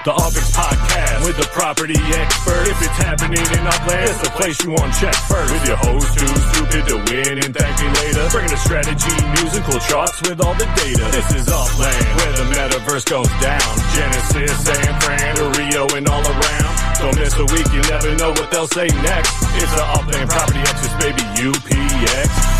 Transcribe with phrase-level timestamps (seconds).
[0.00, 2.64] The UPX Podcast with the property expert.
[2.72, 5.52] If it's happening in Upland, it's the place you want to check first.
[5.52, 8.24] With your host Too Stupid to Win and thank me later.
[8.32, 11.04] Bringing the strategy, news, and cool charts with all the data.
[11.12, 13.72] This is Upland, where the metaverse goes down.
[13.92, 16.72] Genesis, San Fran, Rio, and all around.
[16.96, 19.36] Don't miss a week, you never know what they'll say next.
[19.60, 22.59] It's the Upland Property Experts, baby, UPX.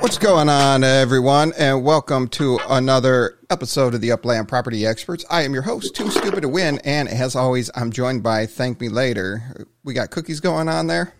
[0.00, 5.24] What's going on, everyone, and welcome to another episode of the Upland Property Experts.
[5.30, 8.80] I am your host, Too Stupid to Win, and as always, I'm joined by Thank
[8.80, 9.66] Me Later.
[9.84, 11.12] We got cookies going on there,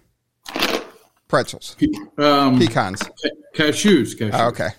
[1.29, 1.77] pretzels,
[2.19, 3.01] Um, pecans.
[3.55, 4.17] cashews.
[4.17, 4.31] Cashews.
[4.33, 4.71] Oh, okay,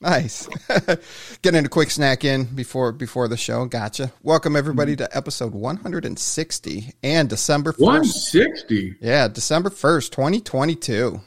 [0.00, 0.48] nice.
[1.42, 3.66] Getting a quick snack in before before the show.
[3.66, 4.12] Gotcha.
[4.22, 7.80] Welcome everybody to episode 160 and December 1st.
[7.80, 8.96] 160.
[9.00, 11.20] Yeah, December 1st, 2022.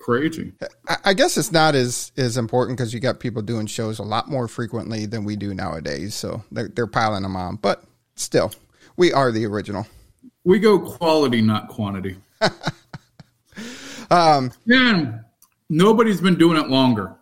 [0.00, 0.52] Crazy.
[1.04, 4.28] I- guess it's not as as important because you got people doing shows a lot
[4.28, 6.14] more frequently than we do nowadays.
[6.14, 7.84] So they're they're piling them on, but
[8.16, 8.52] still,
[8.96, 9.86] we are the original.
[10.44, 12.16] We go quality, not quantity.
[14.10, 15.24] Um, Man,
[15.68, 17.14] nobody's been doing it longer.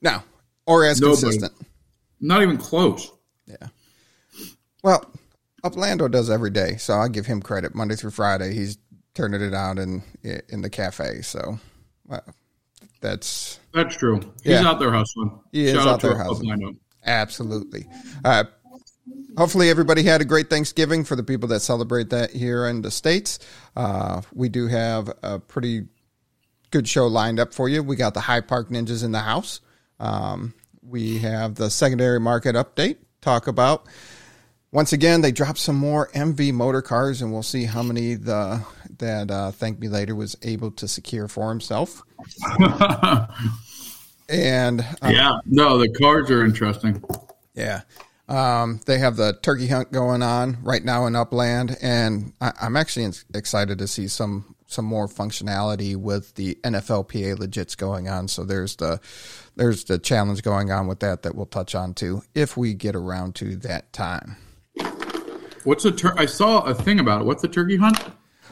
[0.00, 0.22] no,
[0.66, 1.20] or as Nobody.
[1.20, 1.52] consistent.
[2.20, 3.12] Not even close.
[3.46, 3.68] Yeah.
[4.82, 5.04] Well,
[5.64, 7.74] Uplando does every day, so I give him credit.
[7.76, 8.78] Monday through Friday, he's
[9.14, 10.02] turning it out in
[10.48, 11.22] in the cafe.
[11.22, 11.60] So
[13.00, 14.20] that's That's true.
[14.42, 14.68] He's Yeah.
[14.68, 15.38] out there hustling.
[15.50, 16.78] He is Shout out out to there our hustling.
[17.04, 17.88] Absolutely.
[18.24, 18.44] Uh,
[19.36, 22.90] hopefully, everybody had a great Thanksgiving for the people that celebrate that here in the
[22.90, 23.38] States.
[23.76, 25.86] Uh, we do have a pretty
[26.70, 27.82] good show lined up for you.
[27.82, 29.60] We got the Hyde Park Ninjas in the house.
[29.98, 32.96] Um, we have the secondary market update.
[33.20, 33.86] Talk about
[34.72, 38.64] once again they dropped some more MV motor cars, and we'll see how many the
[38.98, 42.02] that uh, Thank Me Later was able to secure for himself.
[44.32, 45.38] And uh, yeah.
[45.44, 47.04] No, the cards are interesting.
[47.54, 47.82] Yeah.
[48.28, 52.76] Um, they have the turkey hunt going on right now in Upland, and I, I'm
[52.76, 58.26] actually ins- excited to see some some more functionality with the NFLPA legits going on.
[58.28, 59.00] So there's the
[59.56, 62.96] there's the challenge going on with that that we'll touch on too if we get
[62.96, 64.38] around to that time.
[65.64, 67.24] What's a tur- I saw a thing about it.
[67.24, 67.98] What's the turkey hunt?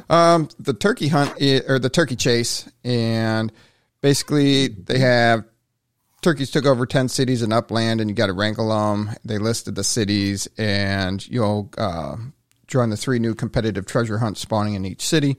[0.09, 3.53] Um, the turkey hunt i- or the turkey chase, and
[4.01, 5.45] basically they have
[6.23, 9.75] turkeys took over 10 cities in upland and you got to wrangle them they listed
[9.75, 12.15] the cities and you'll uh,
[12.67, 15.39] join the three new competitive treasure hunts spawning in each city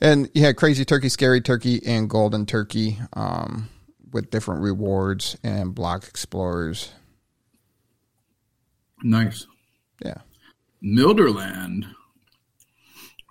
[0.00, 3.68] and you had crazy turkey scary turkey and golden turkey um,
[4.10, 6.92] with different rewards and block explorers
[9.02, 9.46] Nice.
[10.02, 10.18] yeah
[10.86, 11.84] Milderland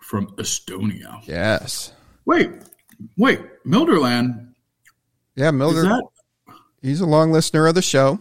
[0.01, 1.25] from Estonia.
[1.25, 1.93] yes
[2.25, 2.49] Wait,
[3.17, 3.39] wait.
[3.65, 4.53] Milderland.
[5.35, 6.03] yeah Is milder that?
[6.81, 8.19] he's a long listener of the show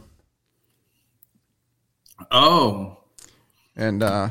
[2.30, 2.98] Oh,
[3.76, 4.28] and uh,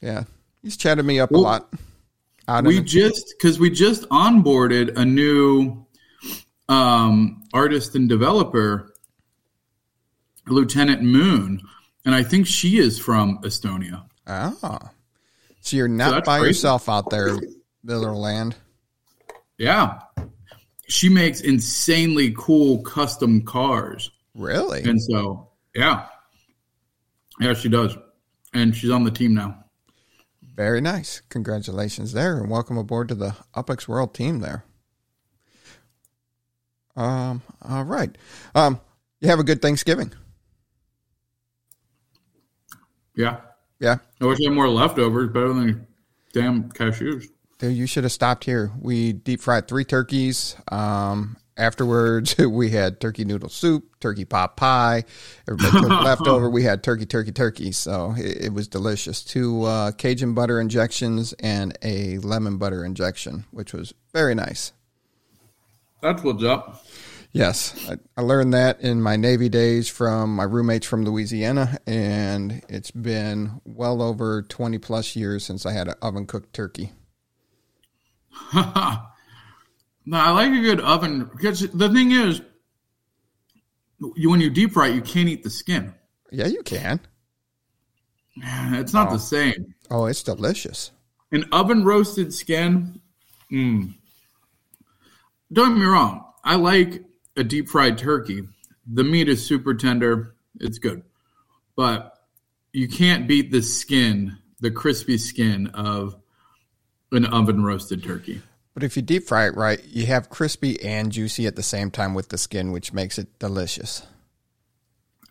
[0.00, 0.24] yeah
[0.62, 1.72] he's chatted me up a lot
[2.48, 5.86] out we just because we just onboarded a new
[6.68, 8.92] um, artist and developer
[10.46, 11.60] lieutenant moon
[12.04, 14.90] and i think she is from estonia Ah.
[15.60, 16.50] So you're not that's by crazy.
[16.50, 17.36] yourself out there,
[17.86, 18.54] Milderland.
[19.58, 20.00] yeah
[20.88, 24.82] she makes insanely cool custom cars Really?
[24.84, 26.06] and so yeah
[27.40, 27.96] yeah she does
[28.52, 29.58] and she's on the team now
[30.54, 31.20] Very nice.
[31.30, 34.64] Congratulations there and welcome aboard to the UpX World team there.
[36.96, 38.16] Um, all right.
[38.54, 38.80] Um,
[39.20, 40.12] you have a good Thanksgiving.
[43.16, 43.40] Yeah
[43.80, 43.98] Yeah.
[44.20, 45.86] i wish i had more leftovers better than
[46.32, 48.72] damn cashews Dude, you should have stopped here.
[48.80, 50.56] We deep fried three turkeys.
[50.72, 55.04] Um, afterwards, we had turkey noodle soup, turkey pot pie.
[55.48, 56.50] Everybody took leftover.
[56.50, 57.70] We had turkey, turkey, turkey.
[57.70, 59.22] So it, it was delicious.
[59.22, 64.72] Two uh, Cajun butter injections and a lemon butter injection, which was very nice.
[66.02, 66.84] that's what's up
[67.34, 72.62] Yes, I, I learned that in my Navy days from my roommates from Louisiana, and
[72.68, 76.92] it's been well over 20 plus years since I had an oven cooked turkey.
[80.06, 82.42] No, I like a good oven because the thing is,
[84.16, 85.94] you when you deep fry it, you can't eat the skin.
[86.30, 87.00] Yeah, you can.
[88.36, 89.74] It's not the same.
[89.90, 90.90] Oh, it's delicious.
[91.32, 93.00] An oven roasted skin.
[93.50, 93.94] Mm.
[95.52, 96.24] Don't get me wrong.
[96.44, 97.02] I like
[97.36, 98.42] a deep fried turkey.
[98.86, 100.34] The meat is super tender.
[100.60, 101.02] It's good,
[101.76, 102.18] but
[102.72, 106.16] you can't beat the skin, the crispy skin of
[107.12, 108.42] an oven roasted turkey.
[108.74, 111.90] But if you deep fry it right, you have crispy and juicy at the same
[111.90, 114.04] time with the skin, which makes it delicious.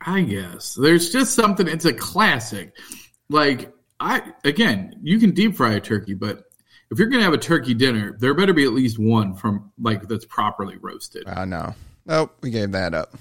[0.06, 1.68] I guess there's just something.
[1.68, 2.76] It's a classic.
[3.30, 6.44] Like I again, you can deep fry a turkey, but
[6.92, 10.08] if you're gonna have a turkey dinner, there better be at least one from like
[10.08, 11.28] that's properly roasted.
[11.28, 11.74] I know.
[12.06, 13.14] Nope, we gave that up.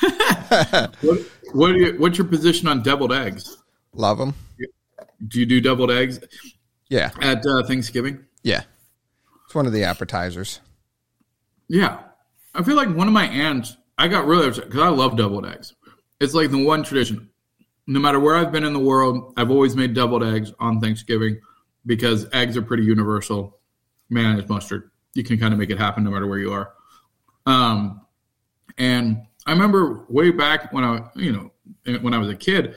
[1.02, 1.20] what,
[1.52, 3.56] what you, what's your position on deviled eggs?
[3.94, 4.34] Love them.
[5.28, 6.18] Do you do deviled eggs
[6.88, 8.24] Yeah, at uh, Thanksgiving?
[8.42, 8.62] yeah.
[9.46, 10.60] It's one of the appetizers.
[11.68, 11.98] Yeah,
[12.54, 13.76] I feel like one of my aunts.
[13.98, 15.74] I got really upset because I love deviled eggs.
[16.20, 17.28] It's like the one tradition.
[17.86, 21.38] No matter where I've been in the world, I've always made deviled eggs on Thanksgiving
[21.84, 23.58] because eggs are pretty universal.
[24.08, 26.72] Man, Mayonnaise, mustard, you can kind of make it happen no matter where you are.
[27.44, 28.01] Um,
[28.78, 31.50] and I remember way back when I, you know,
[32.00, 32.74] when I was a kid,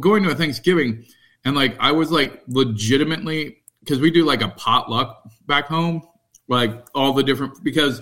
[0.00, 1.04] going to a Thanksgiving,
[1.44, 6.02] and like I was like legitimately because we do like a potluck back home,
[6.48, 8.00] like all the different because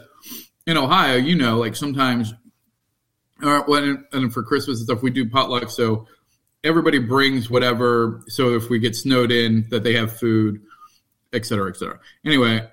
[0.66, 2.34] in Ohio, you know, like sometimes,
[3.42, 6.06] or when and for Christmas and stuff, we do potluck, so
[6.64, 8.22] everybody brings whatever.
[8.28, 10.60] So if we get snowed in, that they have food,
[11.32, 11.98] et cetera, et cetera.
[12.24, 12.68] Anyway,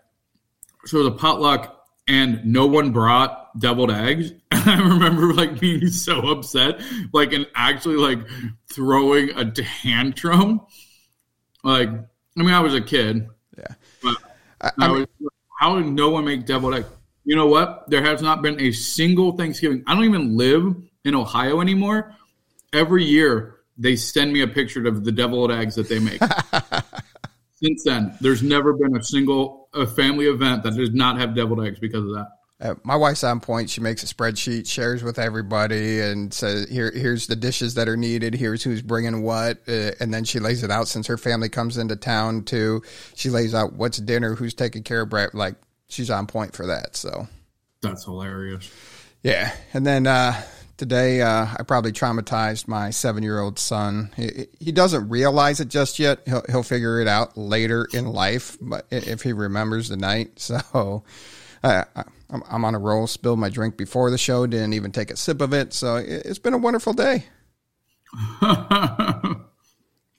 [0.85, 4.31] so it was a potluck and no one brought deviled eggs.
[4.69, 6.81] I remember like being so upset,
[7.13, 8.19] like and actually like
[8.71, 10.61] throwing a tantrum.
[11.63, 12.03] Like, I
[12.35, 13.29] mean, I was a kid.
[13.57, 13.73] Yeah.
[14.03, 14.17] But
[14.59, 15.07] I, I I mean,
[15.59, 16.87] how did no one make deviled eggs?
[17.23, 17.89] You know what?
[17.89, 19.83] There has not been a single Thanksgiving.
[19.87, 20.75] I don't even live
[21.05, 22.13] in Ohio anymore.
[22.73, 26.21] Every year they send me a picture of the deviled eggs that they make.
[27.63, 31.65] Since then, there's never been a single a family event that does not have deviled
[31.65, 32.27] eggs because of that.
[32.59, 33.69] Uh, my wife's on point.
[33.69, 37.98] She makes a spreadsheet, shares with everybody, and says, "Here, here's the dishes that are
[37.98, 38.33] needed.
[38.33, 40.88] Here's who's bringing what." Uh, and then she lays it out.
[40.88, 42.81] Since her family comes into town too,
[43.15, 45.36] she lays out what's dinner, who's taking care of Brett.
[45.36, 45.56] Like
[45.88, 46.95] she's on point for that.
[46.95, 47.27] So
[47.81, 48.71] That's hilarious.
[49.21, 49.54] yeah.
[49.75, 50.42] And then uh,
[50.77, 54.09] today, uh, I probably traumatized my seven year old son.
[54.15, 56.21] He, he doesn't realize it just yet.
[56.25, 61.04] He'll he'll figure it out later in life, but if he remembers the night, so.
[61.63, 63.07] I'm, I'm on a roll.
[63.07, 64.45] Spilled my drink before the show.
[64.48, 65.74] Didn't even take a sip of it.
[65.74, 67.25] So it, it's been a wonderful day.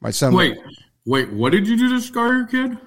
[0.01, 0.35] My son.
[0.35, 0.59] wait,
[1.07, 2.79] wait, what did you do to scar your kid?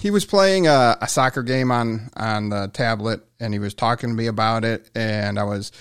[0.00, 4.10] he was playing a, a soccer game on on the tablet, and he was talking
[4.10, 5.72] to me about it, and I was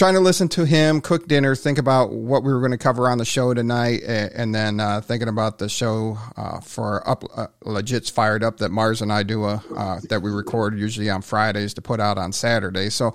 [0.00, 3.06] trying to listen to him cook dinner, think about what we were going to cover
[3.06, 7.48] on the show tonight, and, then uh, thinking about the show uh, for up uh,
[7.64, 11.20] legit's fired up that Mars and I do a uh, that we record usually on
[11.20, 12.88] Fridays to put out on Saturday.
[12.88, 13.14] So.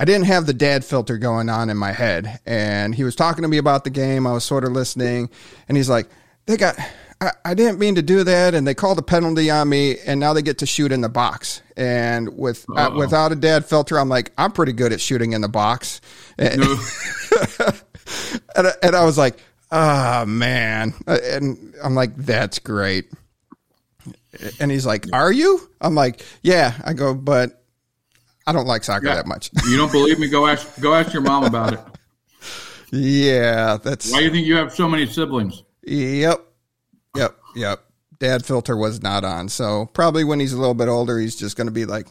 [0.00, 3.42] I didn't have the dad filter going on in my head, and he was talking
[3.42, 4.28] to me about the game.
[4.28, 5.28] I was sort of listening,
[5.66, 6.08] and he's like,
[6.46, 6.78] "They got
[7.20, 10.20] I, I didn't mean to do that, and they called a penalty on me, and
[10.20, 11.62] now they get to shoot in the box.
[11.76, 15.40] And with uh, without a dad filter, I'm like, I'm pretty good at shooting in
[15.40, 16.00] the box.
[16.38, 16.62] And,
[18.56, 19.38] and, I- and I was like,
[19.72, 20.94] ah, man.
[21.06, 23.10] And I'm like, that's great.
[24.60, 25.68] And he's like, are you?
[25.80, 26.74] I'm like, yeah.
[26.84, 27.64] I go, but
[28.46, 29.16] I don't like soccer Yeah.
[29.16, 29.50] that much.
[29.68, 30.28] You don't believe me?
[30.28, 31.80] Go ask go ask your mom about it.
[32.92, 35.64] yeah, that's Why do you think you have so many siblings?
[35.82, 36.44] Yep.
[37.16, 37.36] Yep.
[37.56, 37.84] Yep.
[38.18, 39.48] Dad filter was not on.
[39.48, 42.06] So probably when he's a little bit older, he's just going to be like,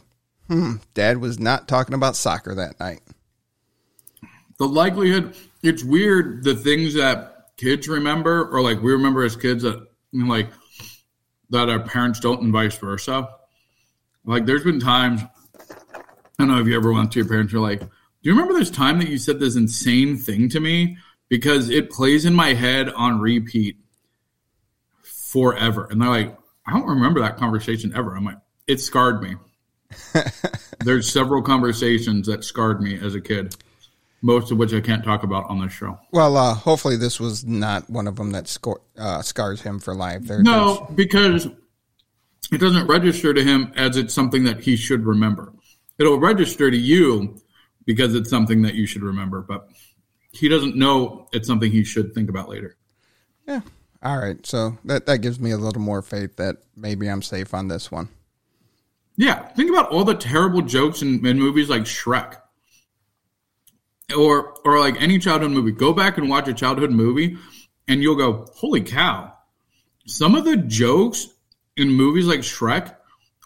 [0.48, 3.00] hmm, dad was not talking about soccer that night.
[4.58, 9.62] The likelihood it's weird the things that kids remember or like we remember as kids
[9.62, 10.50] that like
[11.50, 13.28] that our parents don't and vice versa.
[14.24, 15.22] Like there's been times
[15.70, 17.86] I don't know if you ever went to your parents you're like, Do
[18.22, 20.98] you remember this time that you said this insane thing to me?
[21.28, 23.76] Because it plays in my head on repeat
[25.28, 25.86] forever.
[25.90, 28.16] And they're like, I don't remember that conversation ever.
[28.16, 29.36] I'm like, it scarred me.
[30.84, 33.54] There's several conversations that scarred me as a kid,
[34.22, 35.98] most of which I can't talk about on this show.
[36.12, 38.56] Well, uh, hopefully this was not one of them that
[38.98, 40.22] uh, scars him for life.
[40.22, 41.46] There, No, because
[42.50, 45.52] it doesn't register to him as it's something that he should remember.
[45.98, 47.36] It'll register to you
[47.84, 49.68] because it's something that you should remember, but
[50.32, 52.76] he doesn't know it's something he should think about later.
[53.46, 53.60] Yeah.
[54.02, 54.44] All right.
[54.46, 57.90] So that, that gives me a little more faith that maybe I'm safe on this
[57.90, 58.08] one.
[59.16, 62.36] Yeah, think about all the terrible jokes in, in movies like Shrek,
[64.16, 65.72] or or like any childhood movie.
[65.72, 67.36] Go back and watch a childhood movie,
[67.88, 69.34] and you'll go, "Holy cow!"
[70.06, 71.26] Some of the jokes
[71.76, 72.94] in movies like Shrek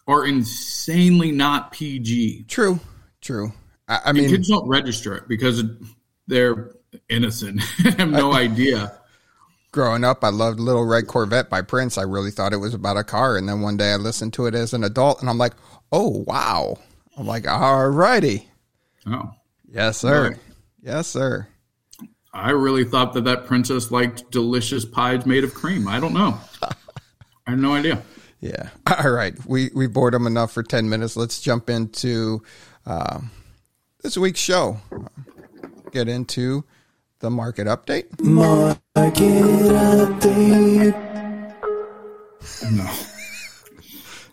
[0.06, 2.44] are insanely not PG.
[2.48, 2.78] True.
[3.22, 3.52] True.
[3.88, 5.62] I, I And mean, kids don't register it because
[6.26, 6.72] they're
[7.08, 8.98] innocent and have no idea.
[9.72, 11.98] Growing up, I loved Little Red Corvette by Prince.
[11.98, 13.36] I really thought it was about a car.
[13.36, 15.54] And then one day I listened to it as an adult and I'm like,
[15.90, 16.76] oh, wow.
[17.16, 18.48] I'm like, all righty.
[19.06, 19.32] Oh,
[19.72, 20.28] Yes, sir.
[20.30, 20.38] Right.
[20.82, 21.48] Yes, sir.
[22.34, 25.88] I really thought that that princess liked delicious pies made of cream.
[25.88, 26.38] I don't know.
[26.62, 28.02] I have no idea.
[28.40, 28.68] Yeah.
[29.02, 29.34] All right.
[29.46, 31.16] We we bored them enough for ten minutes.
[31.16, 32.42] Let's jump into
[32.86, 33.20] uh,
[34.02, 34.78] this week's show.
[35.90, 36.64] Get into
[37.22, 38.20] the market update.
[38.20, 39.22] Market
[39.72, 40.92] update.
[42.70, 42.90] No.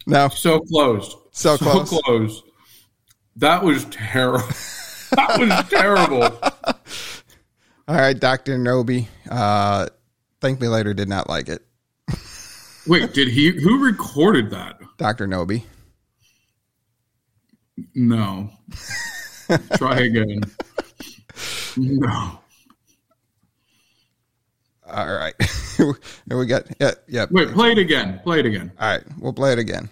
[0.08, 0.27] No.
[0.29, 1.15] So closed.
[1.31, 1.89] So close.
[1.89, 2.43] So close.
[3.38, 4.39] That was terrible.
[5.12, 6.24] that was terrible.
[7.88, 9.08] All right, Doctor Nobi.
[9.29, 9.88] Uh,
[10.41, 10.93] Thank me later.
[10.93, 11.65] Did not like it.
[12.88, 13.51] Wait, did he?
[13.51, 14.79] Who recorded that?
[14.98, 15.63] Doctor Nobi.
[17.93, 18.50] No.
[19.77, 20.41] Try again.
[21.77, 22.38] No.
[24.91, 25.34] All right.
[25.77, 26.65] Here we got.
[26.79, 26.91] Yeah.
[27.08, 27.25] Yeah.
[27.31, 28.19] Wait, play it again.
[28.24, 28.72] Play it again.
[28.79, 29.03] All right.
[29.19, 29.89] We'll play it again.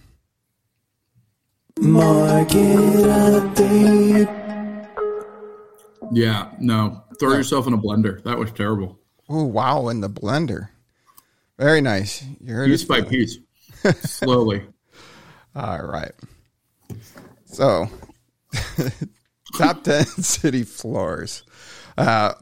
[6.12, 7.04] Yeah, no.
[7.20, 8.24] Throw yourself in a blender.
[8.24, 8.98] That was terrible.
[9.30, 9.90] Oh wow!
[9.90, 10.70] In the blender.
[11.58, 12.24] Very nice.
[12.40, 13.38] You heard Piece by piece.
[14.02, 14.66] Slowly.
[15.56, 16.12] All right.
[17.46, 17.90] So,
[19.58, 21.44] top 10 city floors.
[21.98, 22.34] Uh,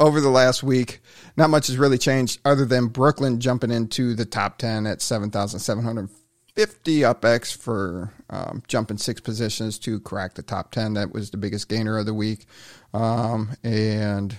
[0.00, 1.00] over the last week,
[1.36, 7.04] not much has really changed other than Brooklyn jumping into the top 10 at 7,750
[7.04, 10.94] up X for um, jumping six positions to crack the top 10.
[10.94, 12.46] That was the biggest gainer of the week.
[12.94, 14.36] Um, and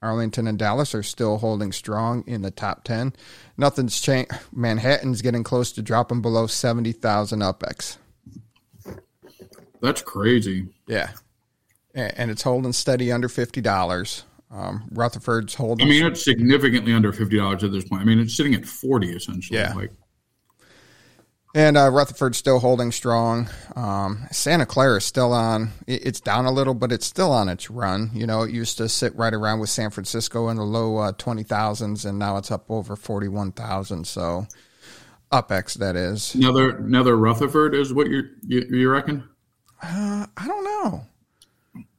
[0.00, 3.14] Arlington and Dallas are still holding strong in the top 10.
[3.56, 4.32] Nothing's changed.
[4.52, 7.98] Manhattan's getting close to dropping below 70,000 UPX.
[9.80, 10.68] That's crazy.
[10.86, 11.10] Yeah.
[11.94, 14.22] And it's holding steady under $50.
[14.50, 15.86] Um, Rutherford's holding.
[15.86, 18.02] I mean, it's significantly under fifty dollars at this point.
[18.02, 19.58] I mean, it's sitting at forty essentially.
[19.58, 19.72] Yeah.
[19.74, 19.90] Like,
[21.56, 23.48] And uh, Rutherford's still holding strong.
[23.74, 25.70] Um, Santa Clara is still on.
[25.86, 28.10] It's down a little, but it's still on its run.
[28.12, 31.12] You know, it used to sit right around with San Francisco in the low uh,
[31.12, 34.06] 20,000s, and now it's up over 41,000.
[34.06, 34.46] So,
[35.32, 36.34] UpX, that is.
[36.34, 39.28] another another Rutherford is what you you, you reckon?
[39.82, 41.06] Uh, I don't know.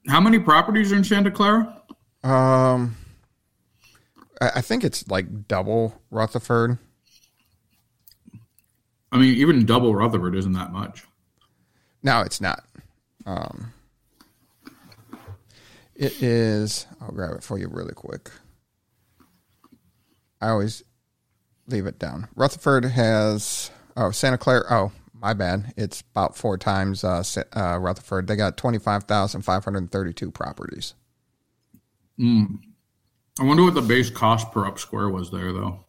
[0.08, 1.82] How many properties are in Santa Clara?
[2.26, 2.98] Um,
[4.42, 6.80] I, I think it's like double Rutherford.
[9.12, 11.06] I mean, even double Rutherford isn't that much.
[12.02, 12.66] No, it's not.
[13.28, 13.74] Um,
[15.96, 16.88] it is.
[17.00, 18.32] I'll grab it for you really quick.
[20.42, 20.84] I always
[21.68, 22.28] leave it down.
[22.36, 23.70] Rutherford has.
[23.96, 24.66] Oh, Santa Clara.
[24.70, 25.74] Oh, my bad.
[25.78, 27.24] It's about four times uh,
[27.56, 28.28] uh, Rutherford.
[28.28, 30.96] They got twenty five thousand five hundred thirty two properties.
[32.20, 35.82] I wonder what the base cost per up square was there, though.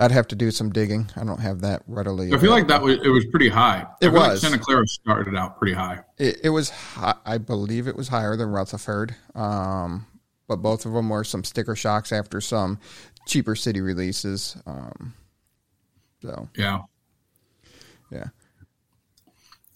[0.00, 1.10] I'd have to do some digging.
[1.16, 2.32] I don't have that readily.
[2.32, 3.84] I feel like that was it was pretty high.
[4.00, 4.40] It feel like was.
[4.42, 6.00] Santa Clara started out pretty high.
[6.18, 10.06] It, it was, hi- I believe it was higher than Rutherford, um,
[10.46, 12.78] but both of them were some sticker shocks after some
[13.26, 14.56] cheaper city releases.
[14.66, 15.14] Um,
[16.22, 16.82] so Yeah.
[18.12, 18.28] yeah,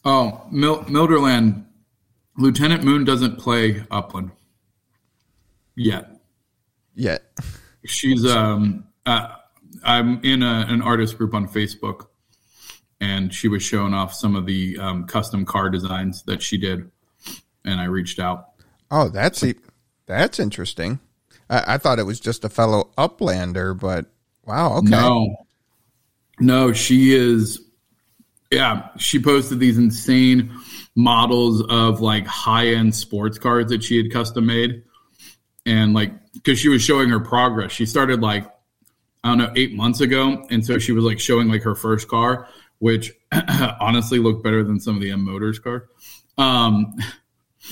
[0.04, 1.64] Oh, Mil- Milderland,
[2.38, 4.30] Lieutenant Moon doesn't play Upland
[5.76, 6.10] yet.
[6.94, 7.22] yet
[7.84, 9.28] She's um, uh,
[9.82, 12.06] I'm in a, an artist group on Facebook,
[13.00, 16.90] and she was showing off some of the um, custom car designs that she did,
[17.64, 18.50] and I reached out.
[18.90, 19.56] oh, that's e-
[20.06, 21.00] that's interesting.
[21.50, 24.06] I, I thought it was just a fellow Uplander, but
[24.44, 25.36] wow, okay, No,
[26.38, 27.60] no, she is.
[28.50, 30.54] Yeah, she posted these insane
[30.94, 34.82] models of like high end sports cars that she had custom made,
[35.66, 37.72] and like because she was showing her progress.
[37.72, 38.46] She started like
[39.24, 42.08] I don't know eight months ago, and so she was like showing like her first
[42.08, 43.12] car, which
[43.80, 45.82] honestly looked better than some of the M Motors cars.
[46.38, 46.94] Um,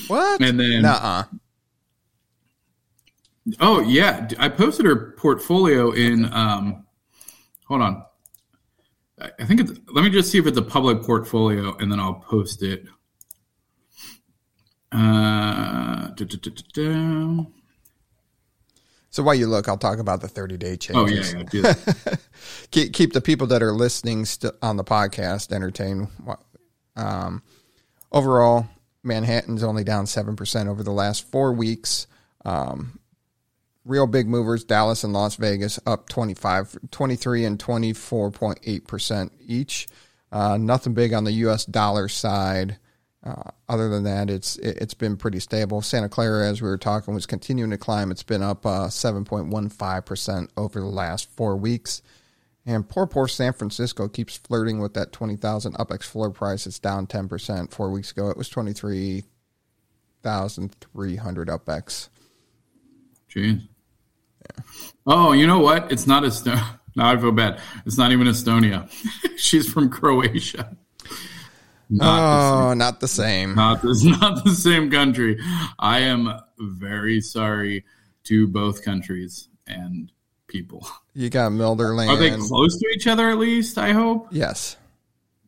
[0.07, 0.41] what?
[0.41, 1.23] And then- Nuh-uh.
[3.59, 6.31] Oh yeah, I posted her portfolio in.
[6.31, 6.85] Um,
[7.67, 8.03] hold on,
[9.19, 9.71] I think it's.
[9.91, 12.85] Let me just see if it's a public portfolio, and then I'll post it.
[14.91, 17.43] Uh, da, da, da.
[19.11, 21.35] So while you look, I'll talk about the thirty day changes.
[21.35, 22.15] Oh yeah, yeah,
[22.71, 26.07] keep keep the people that are listening st- on the podcast entertained.
[26.95, 27.43] Um,
[28.11, 28.67] overall,
[29.03, 32.07] Manhattan's only down seven percent over the last four weeks.
[32.45, 32.99] Um,
[33.83, 38.87] real big movers, Dallas and Las Vegas, up 25, 23 and twenty four point eight
[38.87, 39.87] percent each.
[40.31, 41.65] Uh, nothing big on the U.S.
[41.65, 42.77] dollar side.
[43.23, 45.81] Uh, other than that, it's it, it's been pretty stable.
[45.81, 48.11] Santa Clara, as we were talking, was continuing to climb.
[48.11, 52.01] It's been up uh, seven point one five percent over the last four weeks.
[52.65, 56.67] And poor, poor San Francisco keeps flirting with that 20,000 UpX floor price.
[56.67, 57.71] It's down 10%.
[57.71, 62.09] Four weeks ago, it was 23,300 UpX.
[63.33, 63.67] Jeez.
[65.07, 65.89] Oh, you know what?
[65.91, 66.77] It's not Estonia.
[66.93, 67.57] Now I feel bad.
[67.85, 68.91] It's not even Estonia.
[69.37, 70.75] She's from Croatia.
[71.91, 73.53] Not Oh, not the same.
[73.55, 75.39] not this not the same country.
[75.77, 77.83] I am very sorry
[78.23, 80.11] to both countries and
[80.47, 80.87] people.
[81.13, 82.07] You got Milderland.
[82.09, 83.77] Are they close to each other at least?
[83.77, 84.29] I hope.
[84.31, 84.77] Yes.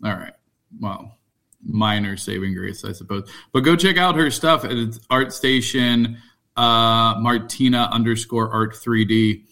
[0.04, 0.34] All right.
[0.80, 1.18] Well,
[1.66, 3.30] minor saving grace, I suppose.
[3.54, 6.18] But go check out her stuff at ArtStation
[6.58, 9.44] uh, Martina underscore Art 3D.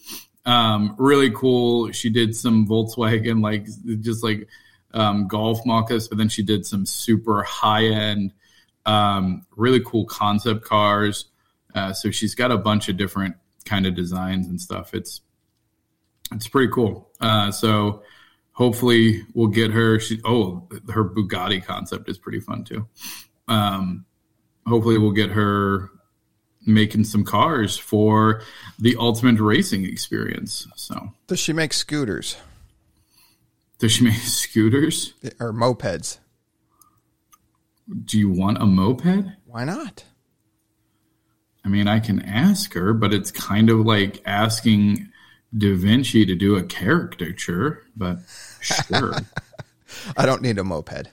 [0.44, 1.90] Um, really cool.
[1.92, 3.66] She did some Volkswagen, like
[4.00, 4.48] just like
[4.94, 8.32] um, golf mock-ups, but then she did some super high-end,
[8.86, 11.26] um, really cool concept cars.
[11.74, 14.94] Uh, so she's got a bunch of different kind of designs and stuff.
[14.94, 15.20] It's
[16.32, 17.10] it's pretty cool.
[17.20, 18.02] Uh, so
[18.52, 19.98] hopefully we'll get her.
[19.98, 22.86] She oh her Bugatti concept is pretty fun too.
[23.48, 24.04] Um,
[24.66, 25.90] hopefully we'll get her
[26.64, 28.42] making some cars for
[28.78, 30.68] the ultimate racing experience.
[30.76, 32.36] So Does she make scooters
[33.82, 35.12] does she make scooters?
[35.40, 36.18] or mopeds?
[38.04, 39.32] Do you want a moped?
[39.44, 40.04] Why not?
[41.64, 45.08] I mean, I can ask her, but it's kind of like asking
[45.58, 47.82] Da Vinci to do a caricature.
[47.96, 48.18] But
[48.60, 49.16] sure.
[50.16, 51.10] I don't need a moped.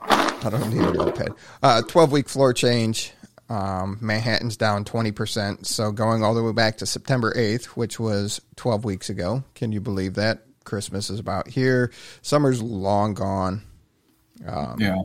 [0.00, 1.28] I don't need a moped.
[1.62, 3.12] Uh, 12 week floor change.
[3.50, 5.66] Um, Manhattan's down 20%.
[5.66, 9.44] So going all the way back to September 8th, which was 12 weeks ago.
[9.54, 10.40] Can you believe that?
[10.64, 11.92] Christmas is about here.
[12.22, 13.62] Summer's long gone.
[14.78, 15.02] yeah.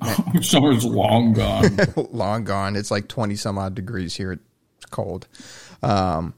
[0.42, 1.78] Summer's long gone.
[2.12, 2.76] long gone.
[2.76, 4.32] It's like 20 some odd degrees here.
[4.32, 5.26] It's cold.
[5.82, 6.34] Um,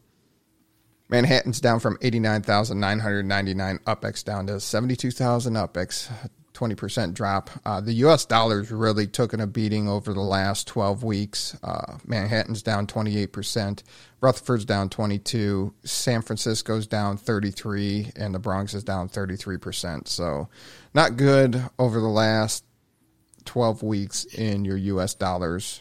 [1.09, 7.51] Manhattan's down from 89,999 UPX down to 72,000 UPX, 20% drop.
[7.65, 11.57] Uh, the US dollar's really taken a beating over the last 12 weeks.
[11.63, 13.83] Uh, Manhattan's down 28%,
[14.21, 20.09] Rutherford's down 22, San Francisco's down 33, and the Bronx is down 33%.
[20.09, 20.49] So
[20.95, 22.65] not good over the last
[23.45, 25.81] 12 weeks in your US dollars.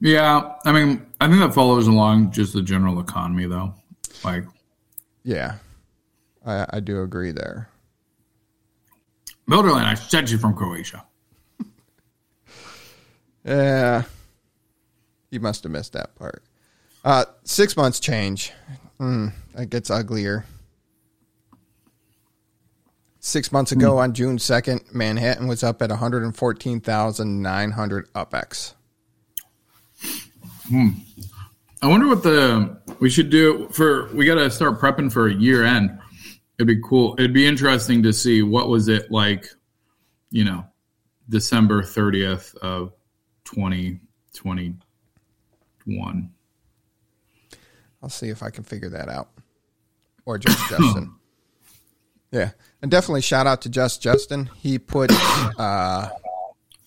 [0.00, 0.54] yeah.
[0.64, 3.74] I mean, I think that follows along just the general economy, though.
[4.24, 4.44] Like,
[5.22, 5.56] Yeah,
[6.46, 7.68] I, I do agree there.
[9.48, 11.04] Milderland, I said she's from Croatia.
[13.44, 14.02] Yeah,
[15.30, 16.42] you must have missed that part.
[17.04, 18.52] Uh, six months change.
[18.98, 20.44] Mm, it gets uglier.
[23.20, 27.40] Six months ago, on June second, Manhattan was up at one hundred and fourteen thousand
[27.40, 28.74] nine hundred UpX.
[30.72, 34.12] I wonder what the we should do for.
[34.12, 35.96] We got to start prepping for a year end.
[36.58, 37.14] It'd be cool.
[37.18, 39.48] It'd be interesting to see what was it like.
[40.30, 40.66] You know,
[41.28, 42.92] December thirtieth of
[43.44, 44.00] twenty
[44.34, 44.74] twenty
[45.84, 46.32] one.
[48.02, 49.30] I'll see if I can figure that out.
[50.24, 51.14] Or just Justin.
[52.32, 52.50] Yeah,
[52.82, 54.50] and definitely shout out to Just Justin.
[54.56, 55.10] He put
[55.58, 56.08] uh,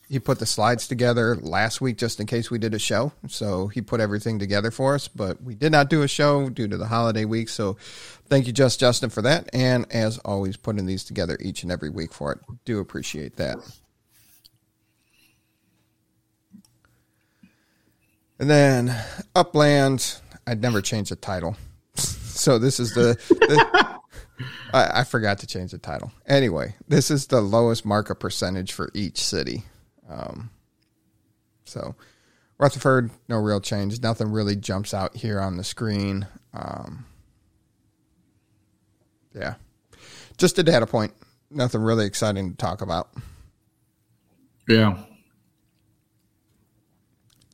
[0.09, 3.13] he put the slides together last week just in case we did a show.
[3.27, 6.67] So he put everything together for us, but we did not do a show due
[6.67, 7.47] to the holiday week.
[7.47, 7.77] So
[8.27, 9.49] thank you, Just Justin, for that.
[9.53, 12.39] And as always, putting these together each and every week for it.
[12.65, 13.57] Do appreciate that.
[18.39, 18.95] And then
[19.35, 20.15] Upland,
[20.47, 21.55] I'd never change the title.
[22.39, 23.99] So this is the, the
[24.73, 26.13] I, I forgot to change the title.
[26.25, 29.65] Anyway, this is the lowest markup percentage for each city.
[30.09, 30.49] Um,
[31.65, 31.95] so
[32.57, 34.01] Rutherford, no real change.
[34.01, 36.27] Nothing really jumps out here on the screen.
[36.53, 37.05] Um,
[39.33, 39.55] yeah,
[40.37, 41.13] just a data point.
[41.51, 43.09] Nothing really exciting to talk about.
[44.67, 45.03] Yeah.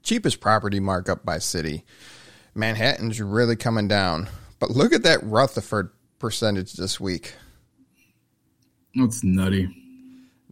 [0.03, 1.85] cheapest property markup by city.
[2.53, 4.27] Manhattan's really coming down.
[4.59, 7.33] But look at that Rutherford percentage this week.
[8.95, 9.67] That's nutty.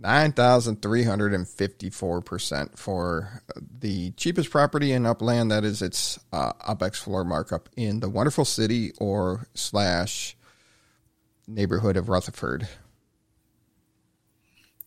[0.04, 3.42] 9,354% for
[3.80, 5.52] the cheapest property in Upland.
[5.52, 10.36] That is its uh, UpX floor markup in the wonderful city or slash
[11.48, 12.68] neighborhood of Rutherford.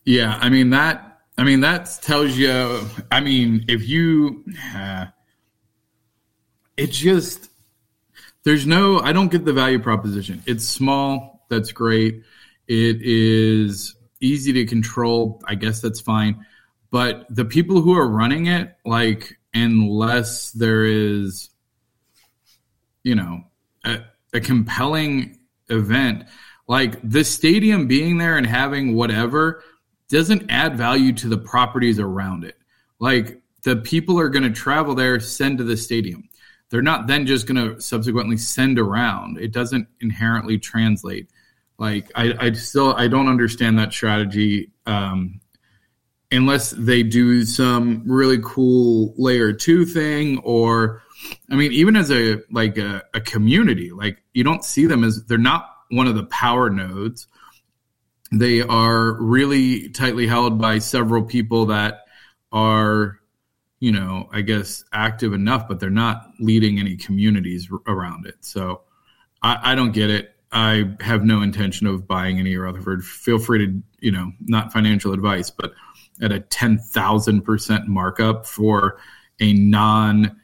[0.05, 1.21] Yeah, I mean that.
[1.37, 2.87] I mean that tells you.
[3.11, 5.05] I mean, if you, uh,
[6.77, 7.49] it just
[8.43, 8.99] there's no.
[8.99, 10.41] I don't get the value proposition.
[10.45, 11.45] It's small.
[11.49, 12.23] That's great.
[12.67, 15.41] It is easy to control.
[15.45, 16.45] I guess that's fine.
[16.89, 21.49] But the people who are running it, like, unless there is,
[23.03, 23.43] you know,
[23.83, 23.99] a,
[24.33, 26.25] a compelling event,
[26.67, 29.63] like the stadium being there and having whatever
[30.09, 32.57] doesn't add value to the properties around it.
[32.99, 36.29] Like the people are going to travel there, send to the stadium.
[36.69, 39.37] They're not then just going to subsequently send around.
[39.37, 41.29] It doesn't inherently translate.
[41.79, 45.41] Like I, I still I don't understand that strategy um,
[46.31, 51.03] unless they do some really cool layer two thing or
[51.51, 55.25] I mean even as a like a, a community like you don't see them as
[55.25, 57.27] they're not one of the power nodes.
[58.31, 62.01] They are really tightly held by several people that
[62.51, 63.19] are
[63.79, 68.35] you know, I guess active enough, but they're not leading any communities around it.
[68.41, 68.81] So
[69.43, 70.35] I, I, don't get it.
[70.51, 73.03] I have no intention of buying any Rutherford.
[73.03, 75.73] Feel free to, you know, not financial advice, but
[76.21, 78.97] at a 10,000% markup for
[79.39, 80.39] a non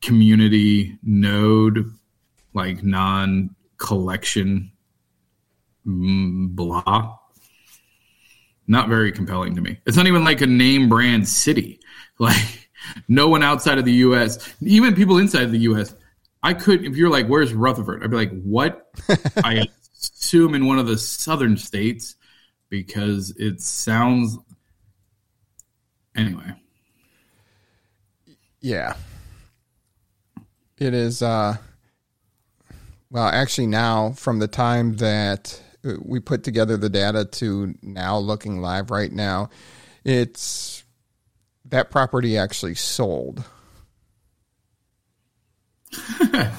[0.00, 1.92] community node,
[2.54, 4.72] like non collection,
[5.84, 7.16] blah.
[8.66, 9.80] Not very compelling to me.
[9.86, 11.80] It's not even like a name brand city.
[12.20, 12.68] Like,
[13.06, 15.94] no one outside of the U.S., even people inside of the U.S.
[16.42, 18.90] I could, if you're like, "Where's Rutherford?" I'd be like, "What?"
[19.44, 22.16] I assume in one of the southern states
[22.68, 24.38] because it sounds.
[26.16, 26.52] Anyway.
[28.60, 28.94] Yeah.
[30.78, 31.22] It is.
[31.22, 31.56] uh
[33.10, 35.60] Well, actually, now from the time that
[36.02, 39.50] we put together the data to now looking live right now,
[40.04, 40.84] it's
[41.66, 43.44] that property actually sold.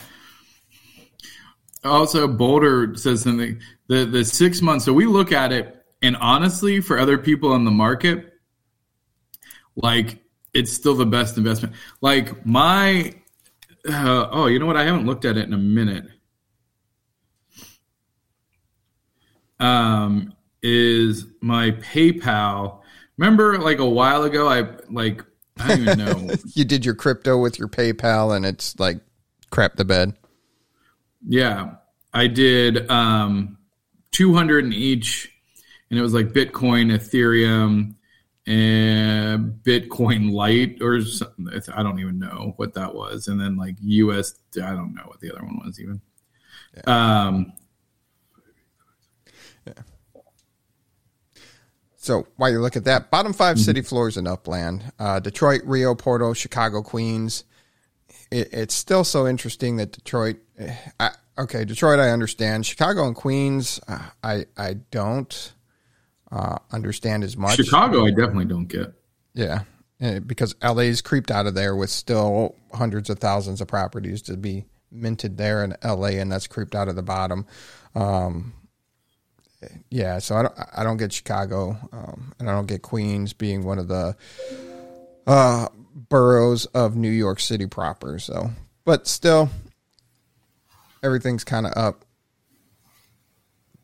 [1.84, 3.60] also, Boulder says something.
[3.88, 4.86] The the six months.
[4.86, 8.34] So we look at it, and honestly, for other people in the market,
[9.76, 10.20] like
[10.54, 11.76] it's still the best investment.
[12.02, 13.14] Like my,
[13.88, 14.78] uh, oh, you know what?
[14.78, 16.08] I haven't looked at it in a minute.
[19.60, 22.80] Um, is my PayPal
[23.20, 25.26] Remember, like a while ago, I like
[25.60, 26.30] I don't even know.
[26.54, 29.02] you did your crypto with your PayPal, and it's like
[29.50, 30.14] crap the bed.
[31.28, 31.76] Yeah,
[32.14, 33.58] I did um,
[34.12, 35.32] two hundred in each,
[35.90, 37.96] and it was like Bitcoin, Ethereum,
[38.46, 41.48] and Bitcoin Light, or something.
[41.74, 44.36] I don't even know what that was, and then like US.
[44.56, 46.02] I don't know what the other one was even.
[46.76, 47.26] Yeah.
[47.28, 47.54] Um,
[52.10, 53.64] So while you look at that, bottom 5 mm-hmm.
[53.64, 57.44] city floors in Upland: uh, Detroit, Rio, Porto, Chicago, Queens.
[58.32, 60.38] It, it's still so interesting that Detroit.
[60.58, 62.66] Eh, I, okay, Detroit, I understand.
[62.66, 65.54] Chicago and Queens, uh, I I don't
[66.32, 67.56] uh, understand as much.
[67.56, 68.94] Chicago, I definitely don't get.
[69.34, 69.64] Yeah,
[70.02, 74.38] eh, because LA's creeped out of there with still hundreds of thousands of properties to
[74.38, 77.46] be minted there in LA, and that's creeped out of the bottom.
[77.96, 78.54] Um,
[79.90, 83.64] yeah, so I don't, I don't get Chicago, um, and I don't get Queens being
[83.64, 84.16] one of the
[85.28, 85.68] uh,
[86.10, 88.20] boroughs of New York City proper.
[88.20, 88.52] So,
[88.86, 89.50] but still,
[91.04, 92.06] everything's kind of up.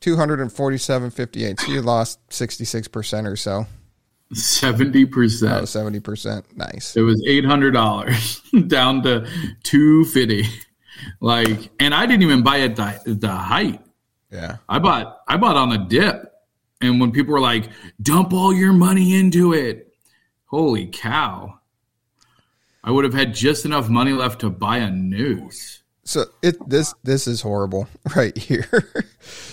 [0.02, 1.60] Two hundred and forty-seven fifty-eight.
[1.60, 3.66] So you lost sixty-six percent or so.
[4.34, 5.62] Seventy percent.
[5.64, 6.46] Oh, seventy percent.
[6.56, 6.96] Nice.
[6.96, 9.28] It was eight hundred dollars down to
[9.64, 10.44] two fifty.
[11.20, 13.82] Like, and I didn't even buy it the, the height.
[14.32, 14.58] Yeah.
[14.68, 16.32] I bought I bought on a dip.
[16.82, 17.70] And when people were like,
[18.02, 19.94] dump all your money into it.
[20.46, 21.60] Holy cow.
[22.86, 25.82] I would have had just enough money left to buy a noose.
[26.04, 29.08] So it this this is horrible right here.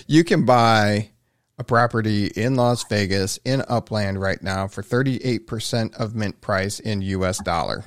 [0.07, 1.11] you can buy
[1.59, 7.01] a property in Las Vegas in Upland right now for 38% of mint price in
[7.01, 7.85] US dollar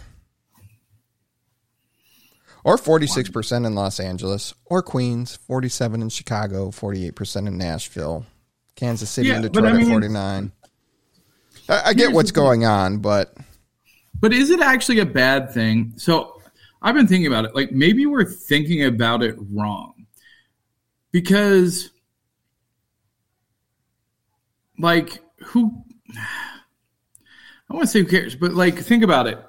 [2.64, 8.26] or 46% in Los Angeles, or Queens, 47 in Chicago, 48% in Nashville,
[8.76, 10.52] Kansas City yeah, and Detroit I mean, at 49.
[11.70, 13.38] I, I get what's going on, but
[14.20, 15.94] but is it actually a bad thing?
[15.98, 16.42] So
[16.82, 17.56] I've been thinking about it.
[17.56, 20.06] Like maybe we're thinking about it wrong
[21.12, 21.92] because,
[24.78, 25.84] like, who?
[27.70, 29.40] I want to say who cares, but like, think about it.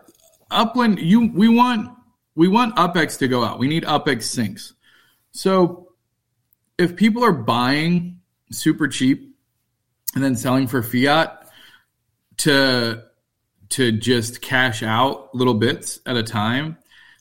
[0.50, 1.90] Upland, you we want
[2.35, 3.59] we want UpX to go out.
[3.59, 4.74] We need UpX sinks.
[5.33, 5.88] So
[6.79, 8.20] if people are buying
[8.52, 9.35] super cheap
[10.14, 11.48] and then selling for fiat
[12.38, 13.06] to
[13.70, 16.79] to just cash out little bits at a time,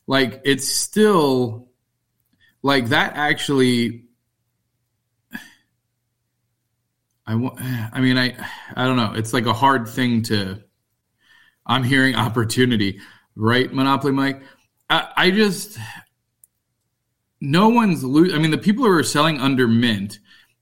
[0.07, 1.69] like it's still
[2.61, 4.05] like that actually
[7.27, 8.35] I want I mean I
[8.75, 9.13] I don't know.
[9.15, 10.61] It's like a hard thing to
[11.65, 12.99] I'm hearing opportunity,
[13.35, 13.71] right?
[13.71, 14.41] Monopoly Mike.
[14.89, 15.77] I, I just
[17.41, 18.35] no one's losing.
[18.35, 20.19] I mean, the people who are selling under mint,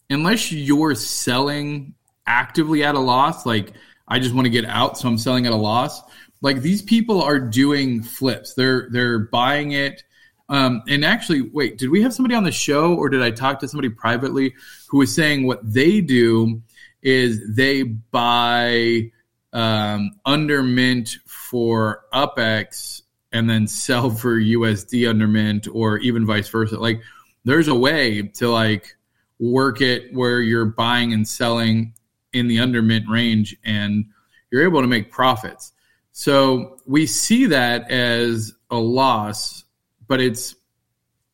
[0.09, 3.73] unless you're selling actively at a loss, like
[4.07, 6.01] I just want to get out, so I'm selling at a loss.
[6.41, 8.53] Like these people are doing flips.
[8.53, 10.03] They're they're buying it.
[10.49, 13.59] Um, and actually, wait, did we have somebody on the show, or did I talk
[13.59, 14.53] to somebody privately
[14.89, 16.61] who was saying what they do
[17.01, 19.11] is they buy
[19.53, 26.49] um, under mint for UpX and then sell for USD under mint, or even vice
[26.49, 26.77] versa.
[26.77, 27.01] Like,
[27.45, 28.95] there's a way to like
[29.39, 31.93] work it where you're buying and selling
[32.33, 34.05] in the under mint range, and
[34.51, 35.71] you're able to make profits.
[36.11, 39.63] So we see that as a loss,
[40.07, 40.55] but it's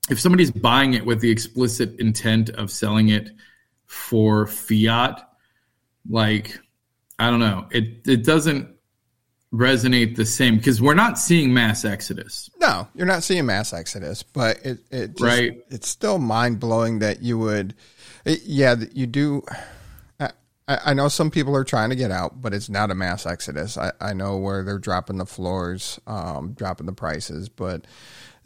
[0.09, 3.29] if somebody's buying it with the explicit intent of selling it
[3.85, 5.21] for fiat,
[6.09, 6.57] like
[7.17, 8.69] I don't know, it it doesn't
[9.53, 12.49] resonate the same because we're not seeing mass exodus.
[12.61, 15.57] No, you're not seeing mass exodus, but it it just, Right.
[15.69, 17.73] It's still mind blowing that you would,
[18.25, 19.43] it- yeah, you do.
[20.69, 23.25] I, I know some people are trying to get out, but it's not a mass
[23.25, 23.77] exodus.
[23.77, 27.85] I, I know where they're dropping the floors, um, dropping the prices, but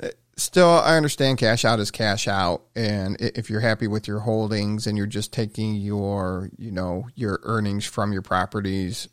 [0.02, 0.08] uh,
[0.38, 4.88] still, I understand cash out is cash out, and if you're happy with your holdings
[4.88, 9.10] and you're just taking your, you know, your earnings from your properties,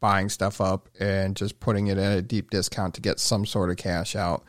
[0.00, 3.70] buying stuff up and just putting it at a deep discount to get some sort
[3.70, 4.44] of cash out.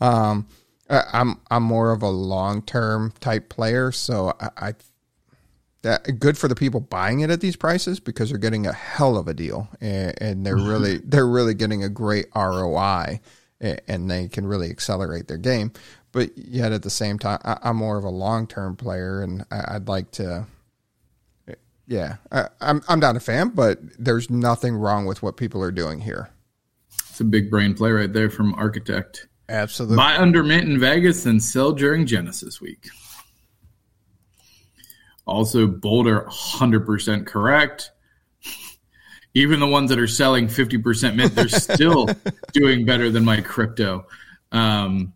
[0.00, 0.48] Um,
[0.88, 4.74] I'm I'm more of a long term type player, so I, I
[5.86, 9.16] that good for the people buying it at these prices because they're getting a hell
[9.16, 10.68] of a deal and, and they're mm-hmm.
[10.68, 13.20] really they're really getting a great ROI
[13.60, 15.72] and they can really accelerate their game.
[16.12, 19.44] But yet at the same time, I, I'm more of a long term player and
[19.50, 20.46] I, I'd like to.
[21.86, 25.70] Yeah, I, I'm I'm not a fan, but there's nothing wrong with what people are
[25.70, 26.30] doing here.
[27.10, 29.28] It's a big brain play right there from Architect.
[29.48, 29.96] Absolutely.
[29.96, 32.88] Buy under mint in Vegas and sell during Genesis week.
[35.26, 37.90] Also, Boulder 100% correct.
[39.34, 42.08] Even the ones that are selling 50% mint, they're still
[42.52, 44.06] doing better than my crypto.
[44.52, 45.12] Um,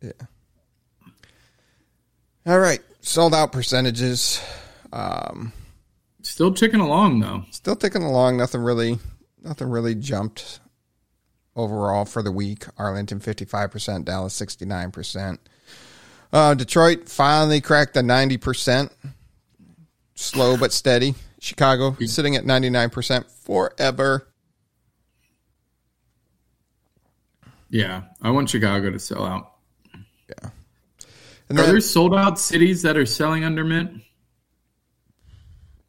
[0.00, 0.12] yeah.
[2.46, 4.40] All right, sold out percentages.
[4.92, 5.52] Um,
[6.22, 7.44] still ticking along, though.
[7.50, 8.36] still ticking along.
[8.36, 8.98] Nothing really,
[9.42, 10.60] nothing really jumped
[11.56, 12.66] overall for the week.
[12.76, 15.40] Arlington fifty five percent, Dallas sixty nine percent.
[16.34, 18.90] Uh, Detroit finally cracked the ninety percent.
[20.16, 21.14] Slow but steady.
[21.38, 24.26] Chicago sitting at ninety nine percent forever.
[27.70, 29.52] Yeah, I want Chicago to sell out.
[30.28, 30.50] Yeah.
[31.48, 34.02] And Are then, there sold out cities that are selling under mint?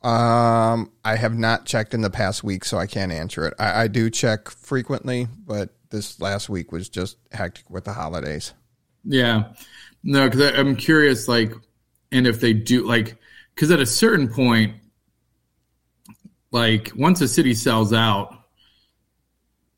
[0.04, 3.56] um, I have not checked in the past week, so I can't answer it.
[3.58, 8.54] I, I do check frequently, but this last week was just hectic with the holidays.
[9.04, 9.54] Yeah.
[10.08, 11.52] No, because I'm curious, like,
[12.12, 13.18] and if they do, like,
[13.56, 14.76] because at a certain point,
[16.52, 18.32] like, once a city sells out,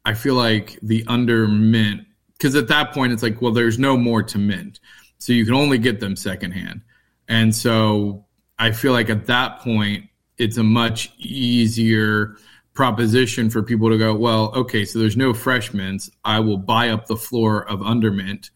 [0.03, 2.01] I feel like the under mint,
[2.33, 4.81] because at that point, it's like, well, there's no more to mint.
[5.17, 6.81] So you can only get them secondhand.
[7.29, 8.25] And so
[8.59, 12.35] I feel like at that point, it's a much easier
[12.73, 16.11] proposition for people to go, well, okay, so there's no fresh mints.
[16.23, 18.51] I will buy up the floor of under mint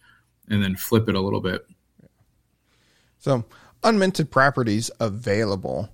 [0.51, 1.65] and then flip it a little bit.
[3.17, 3.45] So,
[3.81, 5.89] unminted properties available.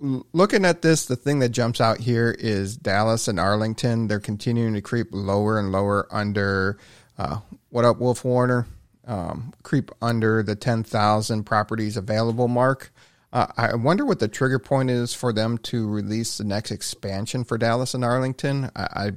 [0.00, 4.06] Looking at this, the thing that jumps out here is Dallas and Arlington.
[4.06, 6.78] They're continuing to creep lower and lower under.
[7.18, 8.66] Uh, what up, Wolf Warner?
[9.06, 12.92] Um, creep under the 10,000 properties available mark.
[13.32, 17.44] Uh, I wonder what the trigger point is for them to release the next expansion
[17.44, 18.70] for Dallas and Arlington.
[18.76, 19.10] I, I,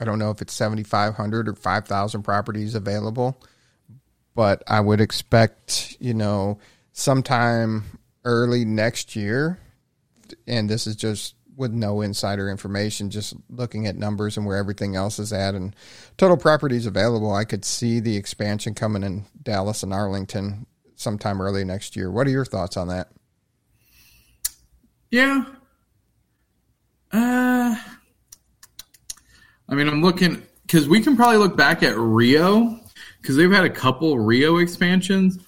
[0.00, 3.40] I don't know if it's 7,500 or 5,000 properties available
[4.38, 6.60] but I would expect, you know,
[6.92, 9.58] sometime early next year,
[10.46, 14.94] and this is just with no insider information, just looking at numbers and where everything
[14.94, 15.74] else is at and
[16.18, 21.64] total properties available, I could see the expansion coming in Dallas and Arlington sometime early
[21.64, 22.08] next year.
[22.08, 23.08] What are your thoughts on that?
[25.10, 25.46] Yeah.
[27.10, 27.74] Uh,
[29.68, 32.80] I mean, I'm looking because we can probably look back at Rio
[33.20, 35.38] because they've had a couple Rio expansions.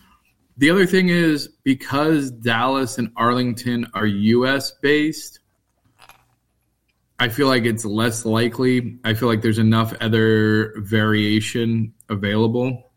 [0.58, 4.72] The other thing is because Dallas and Arlington are U.S.
[4.82, 5.40] based,
[7.18, 8.98] I feel like it's less likely.
[9.04, 12.90] I feel like there's enough other variation available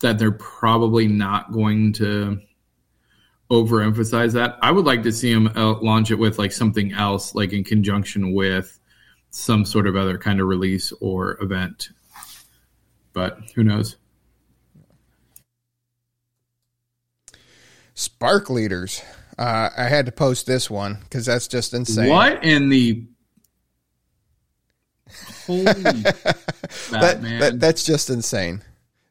[0.00, 2.40] that they're probably not going to
[3.50, 4.58] overemphasize that.
[4.60, 7.64] I would like to see them uh, launch it with like something else, like in
[7.64, 8.78] conjunction with
[9.34, 11.88] some sort of other kind of release or event.
[13.12, 13.96] But who knows?
[17.94, 19.02] Spark leaders.
[19.36, 22.08] Uh, I had to post this one because that's just insane.
[22.08, 23.04] What in the
[25.46, 28.62] Holy that, that that's just insane.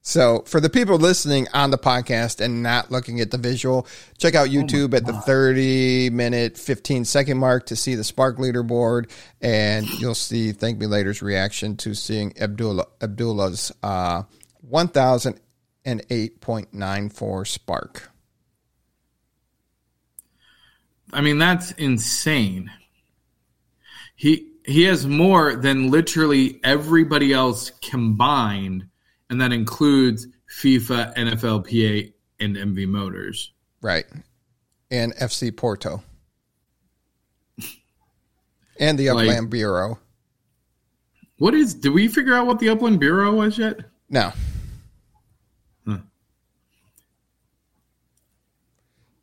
[0.05, 3.87] So for the people listening on the podcast and not looking at the visual,
[4.17, 9.09] check out YouTube at the 30 minute 15 second mark to see the Spark leaderboard
[9.41, 14.23] and you'll see Thank Me Later's reaction to seeing Abdullah Abdullah's uh
[14.69, 18.11] 1008.94 Spark.
[21.13, 22.69] I mean, that's insane.
[24.15, 28.87] He he has more than literally everybody else combined,
[29.33, 30.27] and that includes
[30.61, 33.51] FIFA, NFLPA, and MV Motors.
[33.81, 34.05] Right.
[34.91, 36.03] And FC Porto.
[38.79, 39.99] And the Like- Upland Bureau.
[41.39, 41.73] What is?
[41.73, 43.79] Did we figure out what the Upland Bureau was yet?
[44.07, 44.31] No.
[45.83, 45.95] Hmm.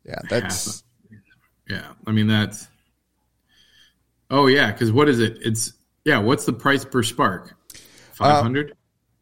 [0.05, 0.83] Yeah, that's
[1.69, 2.67] Yeah, I mean that's.
[4.29, 5.37] Oh yeah, because what is it?
[5.41, 5.71] It's
[6.03, 6.17] yeah.
[6.19, 7.55] What's the price per spark?
[8.13, 8.75] Five hundred.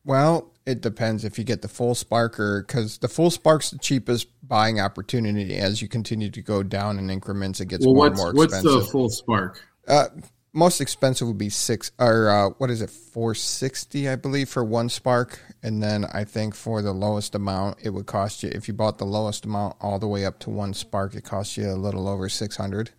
[0.03, 4.27] well, it depends if you get the full sparker because the full spark's the cheapest
[4.47, 5.57] buying opportunity.
[5.57, 8.71] As you continue to go down in increments, it gets well, more and more expensive
[8.71, 9.63] what's the full spark?
[9.87, 10.07] uh,
[10.53, 14.63] most expensive would be six or uh, what is it, four sixty, I believe, for
[14.63, 18.67] one spark, and then I think for the lowest amount, it would cost you if
[18.67, 21.69] you bought the lowest amount all the way up to one spark, it costs you
[21.69, 22.91] a little over six hundred.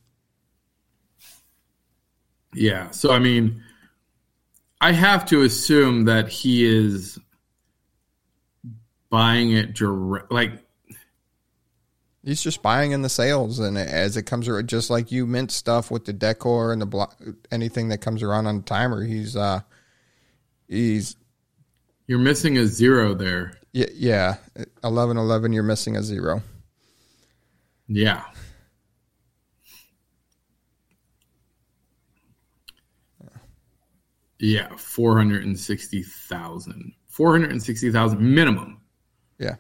[2.53, 2.91] Yeah.
[2.91, 3.63] So I mean,
[4.81, 7.19] I have to assume that he is
[9.11, 10.33] buying it direct.
[10.33, 10.53] Like,
[12.23, 15.51] He's just buying in the sales, and as it comes around, just like you mint
[15.51, 17.19] stuff with the decor and the block,
[17.51, 19.61] anything that comes around on the timer, he's uh,
[20.69, 21.17] he's
[22.07, 23.55] you're missing a zero there.
[23.73, 24.37] yeah, yeah,
[24.85, 25.55] eleven eleven.
[25.55, 26.43] You're missing a zero.
[27.89, 28.23] Yeah.
[34.41, 36.93] Yeah, 460,000.
[37.09, 38.80] 460,000 minimum.
[39.41, 39.57] Yeah,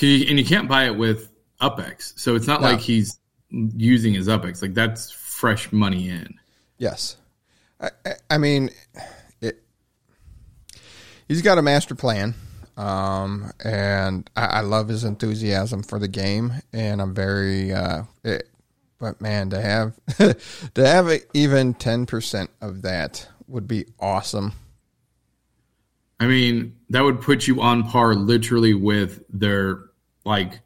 [0.00, 2.18] you, and you can't buy it with UpX.
[2.18, 2.68] So it's not No.
[2.68, 3.18] like he's
[3.50, 4.62] using his UpX.
[4.62, 6.34] Like that's fresh money in.
[6.78, 7.16] yes.
[7.80, 7.90] I,
[8.30, 8.70] I, mean,
[9.40, 9.60] it.
[11.26, 12.34] He's got a master plan,
[12.76, 17.72] um, and I, I love his enthusiasm for the game, and I'm very.
[17.72, 18.48] Uh, it,
[19.00, 19.98] but man, to have
[20.74, 24.52] to have even ten percent of that would be awesome.
[26.22, 29.86] I mean, that would put you on par literally with their
[30.24, 30.60] like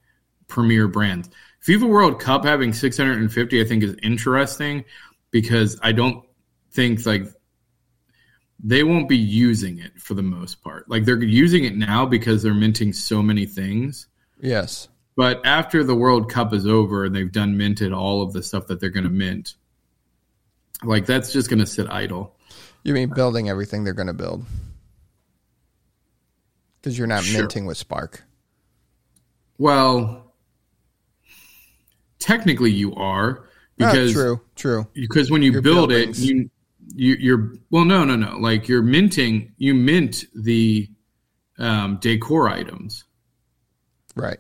[0.49, 1.31] premier brands.
[1.67, 4.85] FIFA World Cup having 650 I think is interesting
[5.31, 6.27] because I don't
[6.73, 7.23] think like
[8.63, 10.91] they won't be using it for the most part.
[10.91, 14.09] Like they're using it now because they're minting so many things.
[14.39, 14.89] Yes.
[15.17, 18.67] But after the World Cup is over and they've done minted all of the stuff
[18.67, 19.55] that they're going to mint,
[20.85, 22.37] like that's just going to sit idle.
[22.83, 24.45] You mean building everything they're going to build?
[26.81, 27.41] Because you're not Sure.
[27.43, 28.23] minting with Spark.
[29.59, 30.35] Well,
[32.19, 34.87] technically you are Ah, because true, true.
[34.95, 36.23] because when you Your build buildings.
[36.23, 36.51] it, you,
[36.95, 38.37] you you're well, no, no, no.
[38.39, 40.89] Like you're minting, you mint the
[41.59, 43.05] um, decor items.
[44.15, 44.39] Right.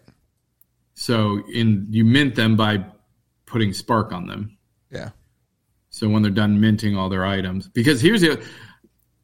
[0.94, 2.84] So in you mint them by
[3.46, 4.56] putting Spark on them.
[4.90, 5.10] Yeah.
[5.90, 8.42] So when they're done minting all their items, because here's the,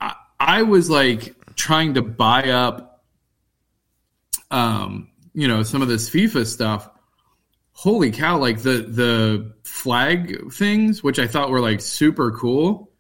[0.01, 2.92] I, I was like trying to buy up,
[4.53, 6.89] um, you know, some of this FIFA stuff.
[7.73, 8.39] Holy cow!
[8.39, 12.91] Like the the flag things, which I thought were like super cool,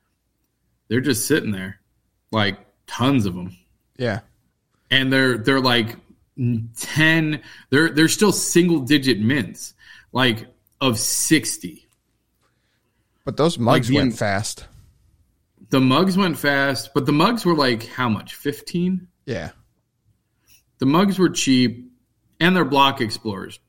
[0.89, 1.79] they're just sitting there,
[2.33, 3.55] like tons of them,
[3.99, 4.21] Yeah.
[4.91, 5.97] and they're they're like
[6.77, 7.43] ten.
[7.71, 9.75] They're they're still single digit mints,
[10.13, 10.47] like
[10.81, 11.87] of sixty.
[13.25, 14.67] But those mugs the- went fast.
[15.69, 18.35] The mugs went fast, but the mugs were like how much?
[18.35, 19.07] 15?
[19.27, 19.51] Yeah.
[20.83, 21.93] The mugs were cheap
[22.41, 23.61] and they're block explorers.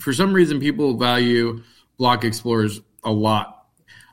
[0.00, 1.62] For some reason people value
[1.98, 3.68] block explorers a lot.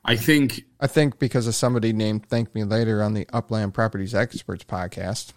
[0.05, 4.13] I think I think because of somebody named Thank Me Later on the Upland Properties
[4.13, 5.33] Experts podcast.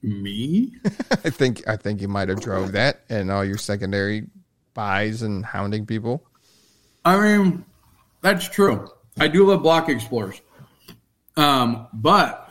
[0.00, 0.76] me
[1.10, 4.28] I think I think you might have drove that and all your secondary
[4.74, 6.24] buys and hounding people.
[7.04, 7.64] I mean,
[8.20, 8.88] that's true.
[9.18, 10.40] I do love block explorers.
[11.36, 12.49] Um, but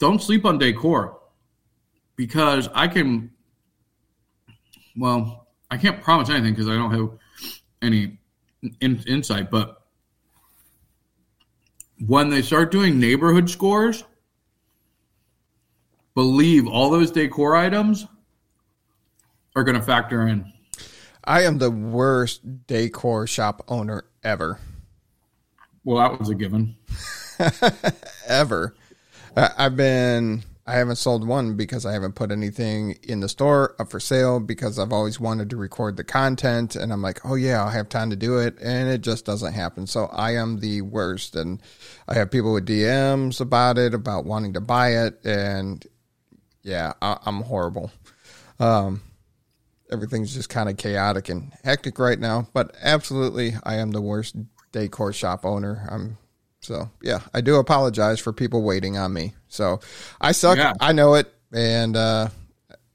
[0.00, 1.20] don't sleep on decor
[2.16, 3.30] because I can.
[4.96, 7.10] Well, I can't promise anything because I don't have
[7.80, 8.18] any
[8.80, 9.50] in, insight.
[9.50, 9.80] But
[12.06, 14.02] when they start doing neighborhood scores,
[16.14, 18.06] believe all those decor items
[19.54, 20.52] are going to factor in.
[21.24, 24.58] I am the worst decor shop owner ever.
[25.84, 26.76] Well, that was a given.
[28.26, 28.74] ever.
[29.36, 33.74] Uh, I've been I haven't sold one because I haven't put anything in the store
[33.80, 37.34] up for sale because I've always wanted to record the content and I'm like, "Oh
[37.34, 39.86] yeah, I'll have time to do it." And it just doesn't happen.
[39.86, 41.60] So I am the worst and
[42.06, 45.84] I have people with DMs about it about wanting to buy it and
[46.62, 47.90] yeah, I, I'm horrible.
[48.58, 49.02] Um
[49.90, 54.36] everything's just kind of chaotic and hectic right now, but absolutely I am the worst
[54.70, 55.88] decor shop owner.
[55.90, 56.18] I'm
[56.60, 59.34] so yeah, I do apologize for people waiting on me.
[59.48, 59.80] So
[60.20, 60.58] I suck.
[60.58, 60.74] Yeah.
[60.80, 62.28] I know it, and uh,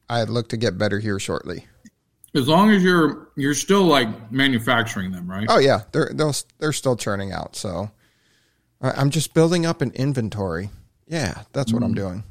[0.09, 1.65] I look to get better here shortly.
[2.35, 5.47] As long as you're you're still like manufacturing them, right?
[5.49, 7.55] Oh yeah, they're they're they're still churning out.
[7.55, 7.89] So
[8.81, 10.69] I'm just building up an inventory.
[11.07, 12.23] Yeah, that's what I'm doing.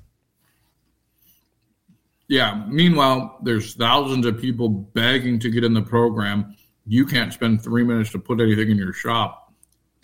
[2.29, 2.65] Yeah.
[2.69, 6.57] Meanwhile, there's thousands of people begging to get in the program.
[6.87, 9.44] You can't spend three minutes to put anything in your shop.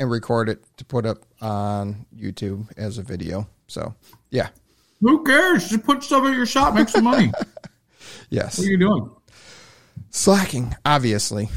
[0.00, 3.46] And record it to put up on YouTube as a video.
[3.68, 3.94] So
[4.30, 4.48] yeah,
[5.00, 5.68] Who cares?
[5.68, 7.30] Just put stuff in your shop, make some money.
[8.30, 8.58] Yes.
[8.58, 9.10] What are you doing?
[10.10, 11.48] slacking obviously.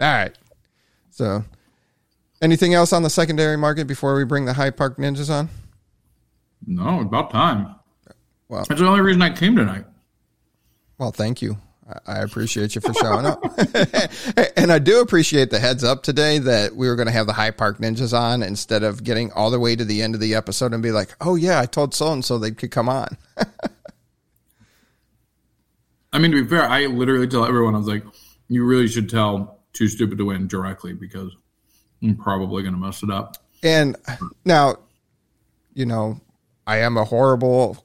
[0.00, 0.36] All right.
[1.10, 1.44] So,
[2.40, 5.48] anything else on the secondary market before we bring the Hyde Park Ninjas on?
[6.66, 7.74] No, about time.
[8.48, 9.84] Well, That's the only reason I came tonight.
[10.98, 11.58] Well, thank you.
[12.06, 13.42] I- appreciate you for showing up.
[14.56, 17.32] and I do appreciate the heads up today that we were going to have the
[17.32, 20.34] Hyde Park Ninjas on instead of getting all the way to the end of the
[20.34, 23.16] episode and be like, oh, yeah, I told so and so they could come on.
[26.12, 28.04] I mean, to be fair, I literally tell everyone, I was like,
[28.48, 31.34] you really should tell Too Stupid to Win directly because
[32.02, 33.36] I'm probably going to mess it up.
[33.62, 33.96] And
[34.44, 34.76] now,
[35.72, 36.20] you know,
[36.66, 37.84] I am a horrible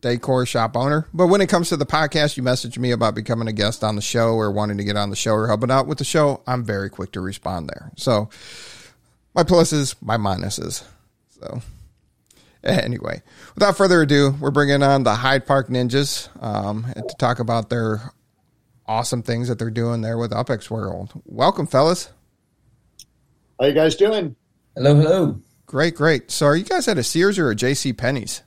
[0.00, 3.48] decor shop owner, but when it comes to the podcast, you message me about becoming
[3.48, 5.86] a guest on the show or wanting to get on the show or helping out
[5.86, 6.42] with the show.
[6.46, 7.90] I'm very quick to respond there.
[7.96, 8.30] So
[9.34, 10.82] my pluses, my minuses.
[11.30, 11.62] So
[12.64, 13.22] anyway,
[13.54, 18.12] without further ado, we're bringing on the Hyde Park Ninjas um, to talk about their
[18.86, 21.12] awesome things that they're doing there with UpX World.
[21.24, 22.10] Welcome, fellas.
[23.60, 24.36] How you guys doing?
[24.74, 25.40] Hello, hello.
[25.66, 26.30] Great, great.
[26.30, 27.92] So, are you guys at a Sears or a J.C.
[27.92, 28.42] Penney's?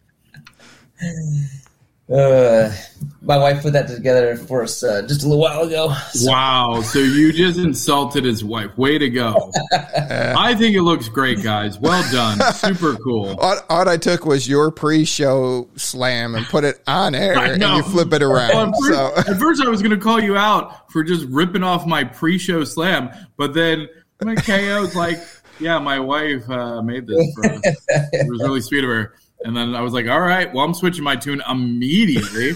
[2.12, 2.74] Uh,
[3.22, 5.94] my wife put that together for us uh, just a little while ago.
[6.12, 6.82] So, Wow.
[6.82, 8.76] So you just insulted his wife.
[8.80, 9.52] Way to go.
[9.72, 11.78] I think it looks great, guys.
[11.78, 12.40] Well done.
[12.54, 13.30] Super cool.
[13.40, 17.84] All, all I took was your pre-show slam and put it on air, and you
[17.84, 18.74] flip it around.
[18.90, 21.64] Well, at, so, at first, I was going to call you out for just ripping
[21.64, 23.88] off my pre-show slam, but then
[24.22, 25.20] my KO was like,
[25.60, 27.34] "Yeah, my wife uh, made this.
[27.36, 27.62] For us.
[27.64, 30.74] It was really sweet of her." And then I was like, "All right, well, I'm
[30.74, 32.52] switching my tune immediately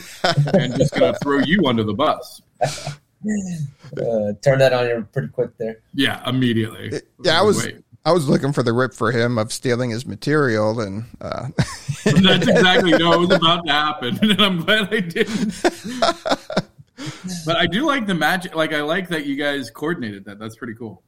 [0.54, 5.30] and just going to throw you under the bus." uh, turn that on you pretty
[5.30, 5.80] quick there.
[5.93, 7.01] Yeah, immediately.
[7.24, 7.84] yeah, I was Wait.
[8.06, 11.47] I was looking for the rip for him of stealing his material, and uh,
[12.04, 15.54] That's exactly you know, it was about to happen, and I'm glad I didn't.
[17.45, 18.56] but I do like the magic.
[18.56, 20.38] Like I like that you guys coordinated that.
[20.38, 21.01] That's pretty cool.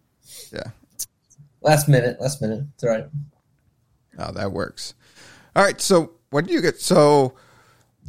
[0.53, 0.71] yeah,
[1.65, 2.63] Last minute, last minute.
[2.75, 3.05] It's all right.
[4.19, 4.93] oh, that works.
[5.55, 6.79] All right, so what do you get?
[6.79, 7.33] So,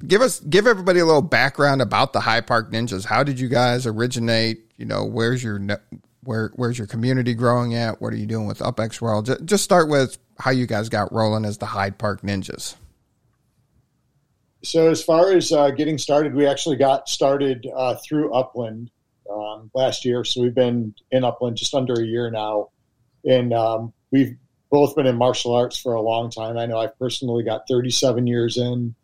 [0.06, 3.06] give us give everybody a little background about the Hyde Park Ninjas.
[3.06, 4.70] How did you guys originate?
[4.76, 5.76] You know, where's your ne-
[6.22, 8.00] where where's your community growing at?
[8.02, 9.24] What are you doing with UpX World?
[9.26, 12.74] Ju- Just start with how you guys got rolling as the Hyde Park Ninjas.
[14.64, 18.90] So, as far as uh, getting started, we actually got started uh, through Upland
[19.32, 20.24] um, last year.
[20.24, 22.68] So, we've been in Upland just under a year now.
[23.26, 24.36] And um, we've
[24.70, 26.56] both been in martial arts for a long time.
[26.56, 28.94] I know I've personally got 37 years in.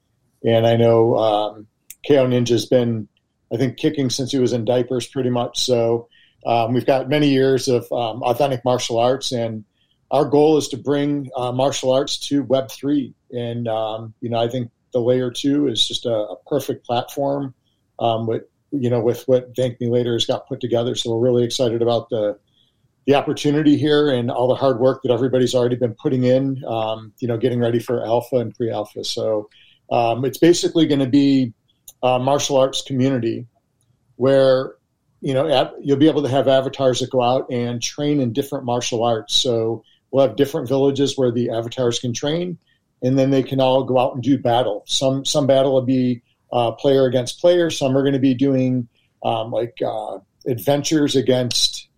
[0.45, 1.67] And I know um,
[2.07, 3.09] KO Ninja's been,
[3.53, 5.61] I think, kicking since he was in diapers pretty much.
[5.61, 6.09] So,
[6.45, 9.31] um, we've got many years of um, authentic martial arts.
[9.31, 9.65] And
[10.11, 13.15] our goal is to bring uh, martial arts to Web3.
[13.31, 17.55] And, um, you know, I think the layer two is just a, a perfect platform
[17.99, 20.95] um, with you know with what Thank Me Later has got put together.
[20.95, 22.39] So we're really excited about the
[23.07, 26.63] the opportunity here and all the hard work that everybody's already been putting in.
[26.67, 29.05] Um, you know, getting ready for alpha and pre-alpha.
[29.05, 29.49] So
[29.91, 31.53] um, it's basically going to be
[32.03, 33.47] a martial arts community
[34.17, 34.75] where
[35.21, 38.33] you know at, you'll be able to have avatars that go out and train in
[38.33, 39.35] different martial arts.
[39.35, 42.59] So we'll have different villages where the avatars can train
[43.03, 44.85] and then they can all go out and do battle.
[44.87, 46.23] Some some battle will be
[46.53, 47.71] uh, player against player.
[47.71, 48.89] Some are going to be doing
[49.25, 51.89] um, like uh, adventures against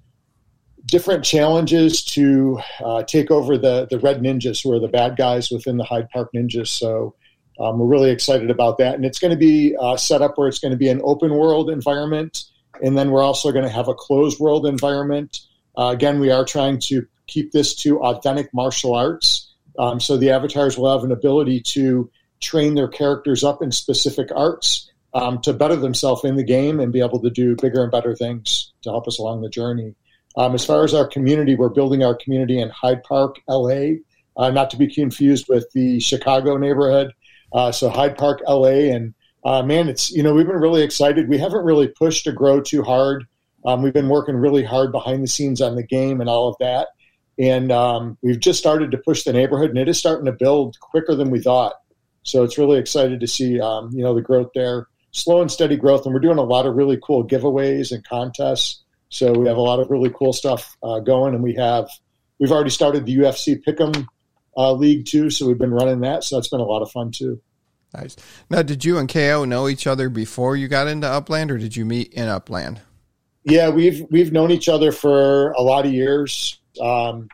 [0.86, 5.50] different challenges to uh, take over the the red ninjas, who are the bad guys
[5.50, 6.68] within the Hyde Park Ninjas.
[6.68, 7.14] So.
[7.60, 10.48] Um, we're really excited about that, and it's going to be uh, set up where
[10.48, 12.42] it's going to be an open world environment
[12.82, 15.40] and then we're also going to have a closed world environment.
[15.76, 19.52] Uh, again, we are trying to keep this to authentic martial arts.
[19.78, 22.10] Um, so the avatars will have an ability to
[22.40, 26.92] train their characters up in specific arts um, to better themselves in the game and
[26.92, 29.94] be able to do bigger and better things to help us along the journey.
[30.36, 33.98] Um, as far as our community, we're building our community in Hyde Park, LA,
[34.36, 37.12] uh, not to be confused with the Chicago neighborhood.
[37.52, 39.14] Uh, so Hyde Park, LA, and
[39.44, 41.28] uh, man, it's you know we've been really excited.
[41.28, 43.26] We haven't really pushed to grow too hard.
[43.64, 46.56] Um, we've been working really hard behind the scenes on the game and all of
[46.58, 46.88] that,
[47.38, 50.78] and um, we've just started to push the neighborhood, and it is starting to build
[50.80, 51.74] quicker than we thought.
[52.24, 55.76] So it's really excited to see um, you know the growth there, slow and steady
[55.76, 58.83] growth, and we're doing a lot of really cool giveaways and contests.
[59.08, 61.88] So we have a lot of really cool stuff uh, going, and we have
[62.38, 64.06] we've already started the UFC Pick'em
[64.56, 65.30] uh, League too.
[65.30, 67.40] So we've been running that, so it's been a lot of fun too.
[67.94, 68.16] Nice.
[68.50, 71.76] Now, did you and KO know each other before you got into Upland, or did
[71.76, 72.80] you meet in Upland?
[73.44, 76.58] Yeah, we've we've known each other for a lot of years.
[76.80, 77.28] Um,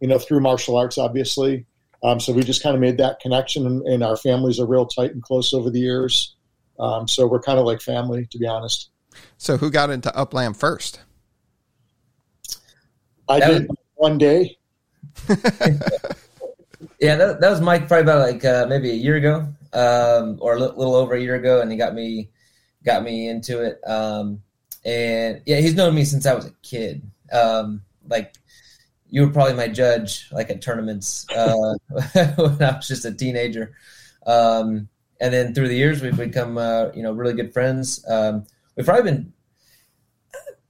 [0.00, 1.66] you know, through martial arts, obviously.
[2.02, 4.86] Um, so we just kind of made that connection, and, and, our families are real
[4.86, 6.36] tight and close over the years.
[6.78, 8.90] Um, so we're kind of like family, to be honest.
[9.38, 11.00] So who got into Upland first?
[13.28, 14.58] I that did was- one day.
[17.00, 20.54] yeah, that, that was Mike probably about like uh, maybe a year ago, um, or
[20.54, 22.30] a little, little over a year ago, and he got me
[22.84, 23.80] got me into it.
[23.86, 24.42] Um,
[24.84, 27.10] and yeah, he's known me since I was a kid.
[27.32, 28.34] Um, like
[29.08, 31.74] you were probably my judge, like at tournaments uh,
[32.36, 33.74] when I was just a teenager.
[34.26, 34.88] Um,
[35.20, 38.04] and then through the years, we've become uh, you know really good friends.
[38.76, 39.32] We've probably been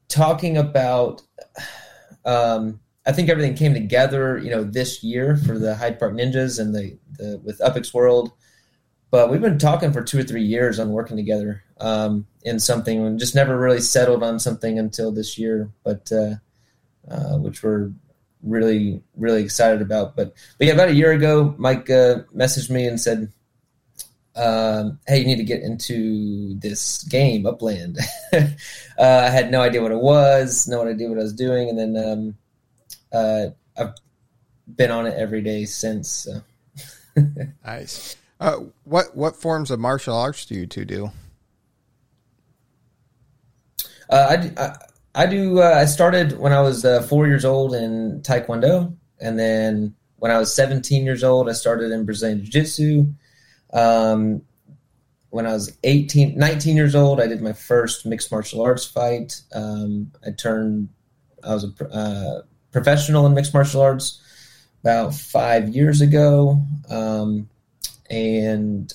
[0.08, 1.22] talking about.
[2.24, 6.58] Um, I think everything came together, you know, this year for the Hyde Park Ninjas
[6.58, 8.32] and the, the with UpX World.
[9.10, 13.06] But we've been talking for two or three years on working together um, in something,
[13.06, 15.70] and just never really settled on something until this year.
[15.84, 16.34] But uh,
[17.08, 17.92] uh, which we're
[18.42, 20.16] really really excited about.
[20.16, 23.32] But but yeah, about a year ago, Mike uh, messaged me and said,
[24.36, 27.98] um, "Hey, you need to get into this game, Upland."
[28.32, 28.46] uh,
[28.98, 31.96] I had no idea what it was, no idea what I was doing, and then
[31.96, 32.36] um,
[33.12, 33.94] uh, I've
[34.74, 36.10] been on it every day since.
[36.10, 36.42] So.
[37.64, 38.16] nice.
[38.38, 41.10] Uh, what what forms of martial arts do you two do?
[44.10, 44.76] Uh, I, I,
[45.14, 45.60] I do.
[45.60, 50.30] Uh, I started when I was uh, four years old in Taekwondo, and then when
[50.30, 53.06] I was 17 years old, I started in Brazilian Jiu Jitsu.
[53.76, 54.42] Um,
[55.30, 59.42] when I was 18, 19 years old, I did my first mixed martial arts fight.
[59.54, 60.88] Um, I turned.
[61.44, 64.20] I was a uh, professional in mixed martial arts
[64.80, 67.50] about five years ago, um,
[68.08, 68.92] and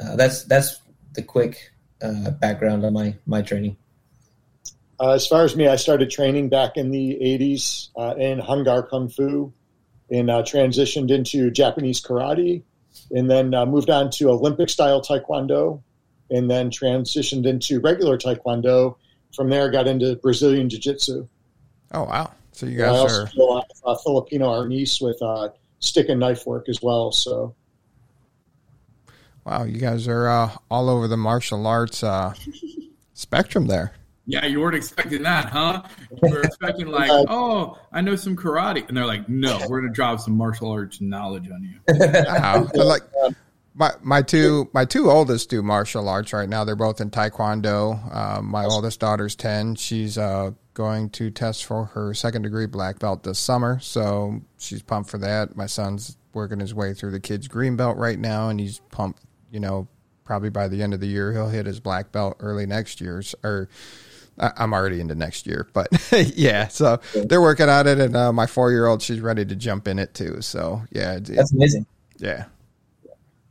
[0.00, 0.80] uh, that's that's
[1.12, 3.76] the quick uh, background on my my training.
[4.98, 8.64] Uh, as far as me, I started training back in the '80s uh, in Hung
[8.64, 9.52] Gar Kung Fu,
[10.10, 12.62] and uh, transitioned into Japanese karate,
[13.10, 15.82] and then uh, moved on to Olympic style Taekwondo,
[16.30, 18.96] and then transitioned into regular Taekwondo.
[19.34, 21.28] From there, got into Brazilian Jiu Jitsu.
[21.92, 22.30] Oh wow!
[22.52, 26.46] So you guys I also are do uh, Filipino arnis with uh, stick and knife
[26.46, 27.12] work as well.
[27.12, 27.54] So,
[29.44, 32.34] wow, you guys are uh, all over the martial arts uh,
[33.12, 33.92] spectrum there.
[34.26, 35.84] Yeah, you weren't expecting that, huh?
[36.22, 39.92] You were expecting like, oh, I know some karate, and they're like, no, we're gonna
[39.92, 41.78] drop some martial arts knowledge on you.
[41.88, 42.68] Wow.
[42.74, 43.02] like
[43.76, 46.64] my my two my two oldest do martial arts right now.
[46.64, 48.14] They're both in taekwondo.
[48.14, 49.74] Uh, my oldest daughter's ten.
[49.74, 54.82] She's uh, going to test for her second degree black belt this summer, so she's
[54.82, 55.56] pumped for that.
[55.56, 59.22] My son's working his way through the kids green belt right now, and he's pumped.
[59.52, 59.88] You know,
[60.24, 63.34] probably by the end of the year he'll hit his black belt early next year's
[63.44, 63.68] or.
[64.38, 65.88] I'm already into next year, but
[66.36, 69.56] yeah, so they're working on it, and uh, my four year old she's ready to
[69.56, 70.40] jump in it too.
[70.42, 71.86] So yeah, that's amazing.
[72.18, 72.46] Yeah,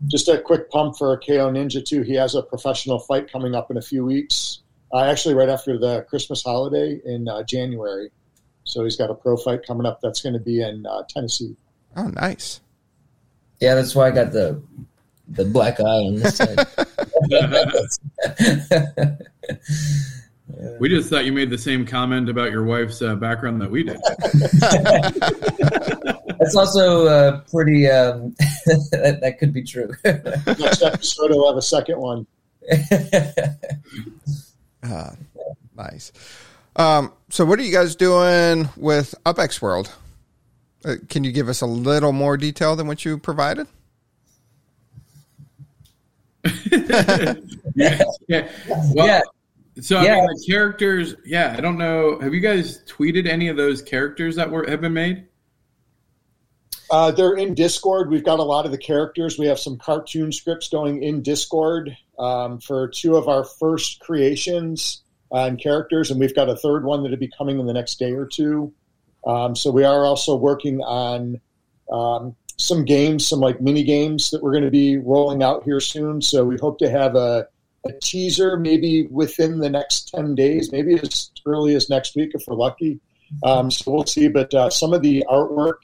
[0.07, 2.01] just a quick pump for KO Ninja too.
[2.01, 4.59] He has a professional fight coming up in a few weeks
[4.95, 8.09] uh, actually right after the Christmas holiday in uh, January.
[8.63, 11.55] So he's got a pro fight coming up that's going to be in uh, Tennessee.
[11.95, 12.61] Oh, nice.
[13.59, 14.61] Yeah, that's why I got the
[15.27, 16.67] the black eye on this side.
[20.79, 23.83] we just thought you made the same comment about your wife's uh, background that we
[23.83, 23.97] did.
[26.39, 27.89] That's also uh, pretty.
[27.89, 28.35] Um,
[28.65, 29.89] that, that, could be true.
[30.05, 32.27] Next episode, we'll have a second one.
[34.83, 35.11] Uh,
[35.75, 36.11] nice.
[36.75, 39.91] Um, so, what are you guys doing with UpX World?
[40.83, 43.65] Uh, can you give us a little more detail than what you provided?
[46.71, 47.33] yeah.
[48.27, 48.51] yeah.
[48.67, 49.21] Well, yeah.
[49.81, 50.15] So I Yeah.
[50.15, 52.17] mean, the characters, yeah, I don't know.
[52.19, 55.25] Have you guys tweeted any of those characters that were have been made?
[56.89, 58.09] Uh, they're in Discord.
[58.09, 59.39] We've got a lot of the characters.
[59.39, 65.01] We have some cartoon scripts going in Discord um, for two of our first creations
[65.31, 67.97] uh, and characters, and we've got a third one that'll be coming in the next
[67.99, 68.71] day or two.
[69.25, 71.41] Um, so we are also working on
[71.91, 75.79] um, some games, some like mini games that we're going to be rolling out here
[75.79, 76.21] soon.
[76.21, 77.47] So we hope to have a,
[77.85, 82.43] a teaser maybe within the next ten days, maybe as early as next week if
[82.47, 82.99] we're lucky.
[83.43, 84.27] Um, so we'll see.
[84.27, 85.79] But uh, some of the artwork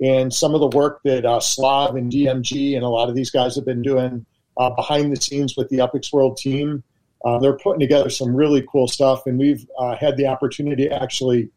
[0.00, 3.30] and some of the work that uh, Slav and DMG and a lot of these
[3.30, 4.26] guys have been doing
[4.56, 6.82] uh, behind the scenes with the UpX World team.
[7.24, 11.02] Uh, they're putting together some really cool stuff, and we've uh, had the opportunity to
[11.02, 11.50] actually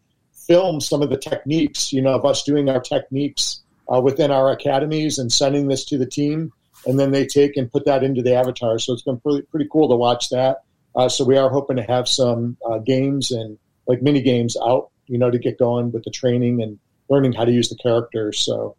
[0.47, 3.61] film some of the techniques, you know, of us doing our techniques
[3.93, 6.53] uh, within our academies and sending this to the team,
[6.87, 8.79] and then they take and put that into the avatar.
[8.79, 10.63] So it's been pretty, pretty cool to watch that.
[10.95, 14.89] Uh, so we are hoping to have some uh, games and like mini games out,
[15.05, 16.79] you know, to get going with the training and
[17.09, 18.39] learning how to use the characters.
[18.39, 18.77] So,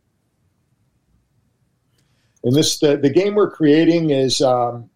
[2.43, 4.89] and this the, the game we're creating is um,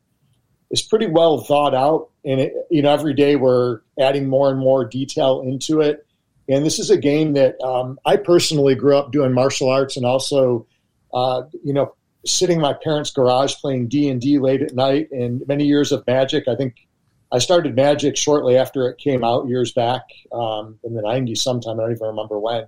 [0.70, 4.58] is pretty well thought out, and it, you know every day we're adding more and
[4.58, 6.06] more detail into it.
[6.48, 10.06] And this is a game that um, I personally grew up doing martial arts, and
[10.06, 10.66] also,
[11.12, 11.94] uh, you know,
[12.24, 15.92] sitting in my parents' garage playing D and D late at night, and many years
[15.92, 16.48] of Magic.
[16.48, 16.86] I think
[17.32, 20.02] I started Magic shortly after it came out years back
[20.32, 21.78] um, in the '90s, sometime.
[21.80, 22.66] I don't even remember when.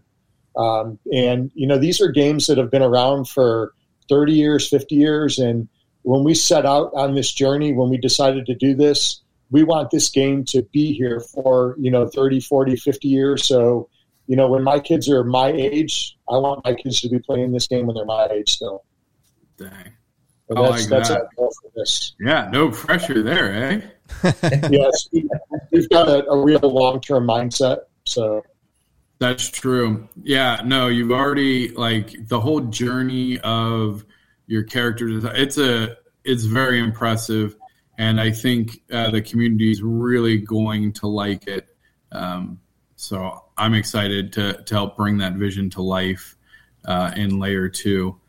[0.56, 3.74] Um, and you know, these are games that have been around for
[4.08, 5.38] 30 years, 50 years.
[5.38, 5.68] And
[6.02, 9.90] when we set out on this journey, when we decided to do this, we want
[9.90, 13.46] this game to be here for, you know, 30, 40, 50 years.
[13.46, 13.88] So,
[14.26, 17.52] you know, when my kids are my age, I want my kids to be playing
[17.52, 18.84] this game when they're my age still.
[19.56, 19.92] Dang.
[20.48, 21.20] And I that's, like that's that.
[21.20, 22.14] our goal for this.
[22.20, 23.80] Yeah, no pressure there, eh?
[24.70, 25.28] yes, we,
[25.72, 27.78] we've got a, a real long term mindset.
[28.06, 28.44] So,
[29.18, 30.08] That's true.
[30.22, 34.04] Yeah, no, you've already like the whole journey of
[34.46, 35.24] your characters.
[35.24, 37.56] It's a it's very impressive,
[37.96, 41.66] and I think uh, the community is really going to like it.
[42.12, 42.60] Um,
[42.96, 46.36] so I'm excited to to help bring that vision to life
[46.84, 48.20] uh, in layer two,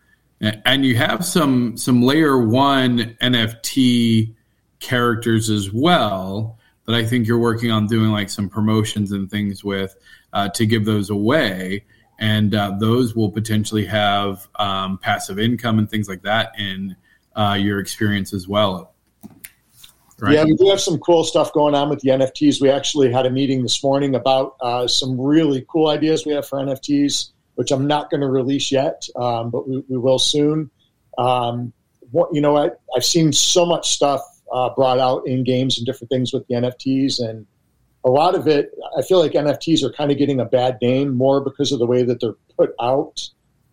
[0.42, 4.34] and, and you have some some layer one NFT
[4.80, 9.64] characters as well that I think you're working on doing like some promotions and things
[9.64, 9.96] with
[10.34, 11.86] uh, to give those away.
[12.18, 16.96] And uh, those will potentially have um, passive income and things like that in
[17.36, 18.94] uh, your experience as well.
[20.20, 20.36] Right?
[20.36, 22.62] Yeah, we do have some cool stuff going on with the NFTs.
[22.62, 26.48] We actually had a meeting this morning about uh, some really cool ideas we have
[26.48, 30.70] for NFTs, which I'm not going to release yet, um, but we, we will soon.
[31.18, 31.74] Um,
[32.12, 35.86] what, you know, I, I've seen so much stuff uh, brought out in games and
[35.86, 37.48] different things with the NFTs, and
[38.04, 41.16] a lot of it, I feel like NFTs are kind of getting a bad name
[41.16, 43.28] more because of the way that they're put out,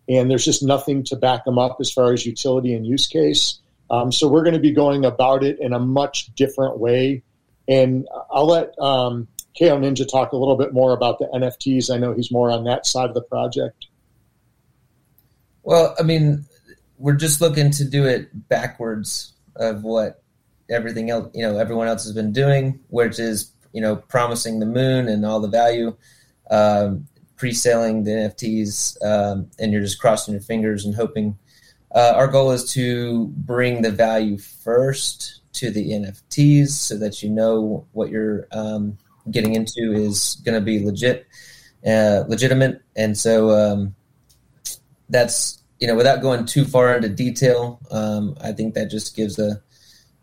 [0.09, 3.59] and there's just nothing to back them up as far as utility and use case.
[3.89, 7.23] Um, so we're going to be going about it in a much different way,
[7.67, 9.27] and I'll let um,
[9.57, 11.93] KO Ninja talk a little bit more about the NFTs.
[11.93, 13.87] I know he's more on that side of the project.
[15.63, 16.45] Well, I mean,
[16.97, 20.23] we're just looking to do it backwards of what
[20.69, 24.65] everything else, you know, everyone else has been doing, which is, you know, promising the
[24.65, 25.95] moon and all the value,
[26.49, 31.37] um, pre-selling the NFTs, um, and you're just crossing your fingers and hoping.
[31.93, 37.29] Uh, our goal is to bring the value first to the NFTs so that you
[37.29, 38.97] know what you're um,
[39.31, 41.27] getting into is going to be legit,
[41.85, 43.95] uh, legitimate, and so um,
[45.09, 47.79] that's you know without going too far into detail.
[47.91, 49.61] Um, I think that just gives a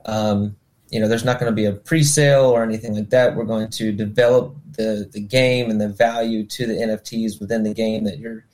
[0.05, 0.57] um,
[0.91, 3.37] you know there's not going to be a pre-sale or anything like that.
[3.37, 7.75] We're going to develop the the game and the value to the NFTs within the
[7.75, 8.45] game that you're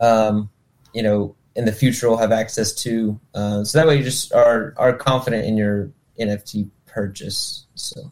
[0.00, 0.50] um,
[0.92, 3.18] you know in the future will have access to.
[3.34, 7.66] Uh, so that way you just are are confident in your NFT purchase.
[7.74, 8.10] So.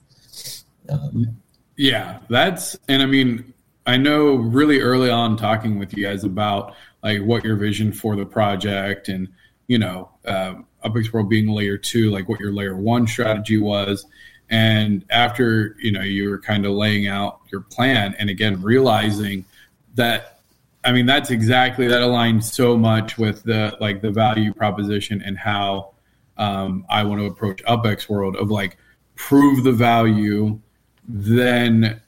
[0.88, 1.41] Um,
[1.76, 3.52] Yeah, that's and I mean,
[3.86, 8.16] I know really early on talking with you guys about like what your vision for
[8.16, 9.28] the project and
[9.68, 10.54] you know, uh,
[10.84, 14.04] UpX World being layer two, like what your layer one strategy was.
[14.50, 19.46] And after you know you were kind of laying out your plan, and again realizing
[19.94, 20.40] that,
[20.84, 25.38] I mean, that's exactly that aligns so much with the like the value proposition and
[25.38, 25.92] how
[26.36, 28.76] um, I want to approach Upx World of like
[29.14, 30.60] prove the value,
[31.06, 32.00] then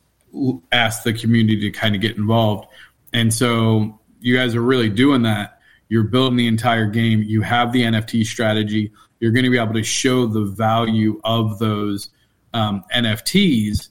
[0.72, 2.66] ask the community to kind of get involved.
[3.12, 5.61] And so you guys are really doing that.
[5.88, 7.22] You're building the entire game.
[7.22, 8.92] You have the NFT strategy.
[9.20, 12.11] You're going to be able to show the value of those
[12.53, 13.88] um, NFTs,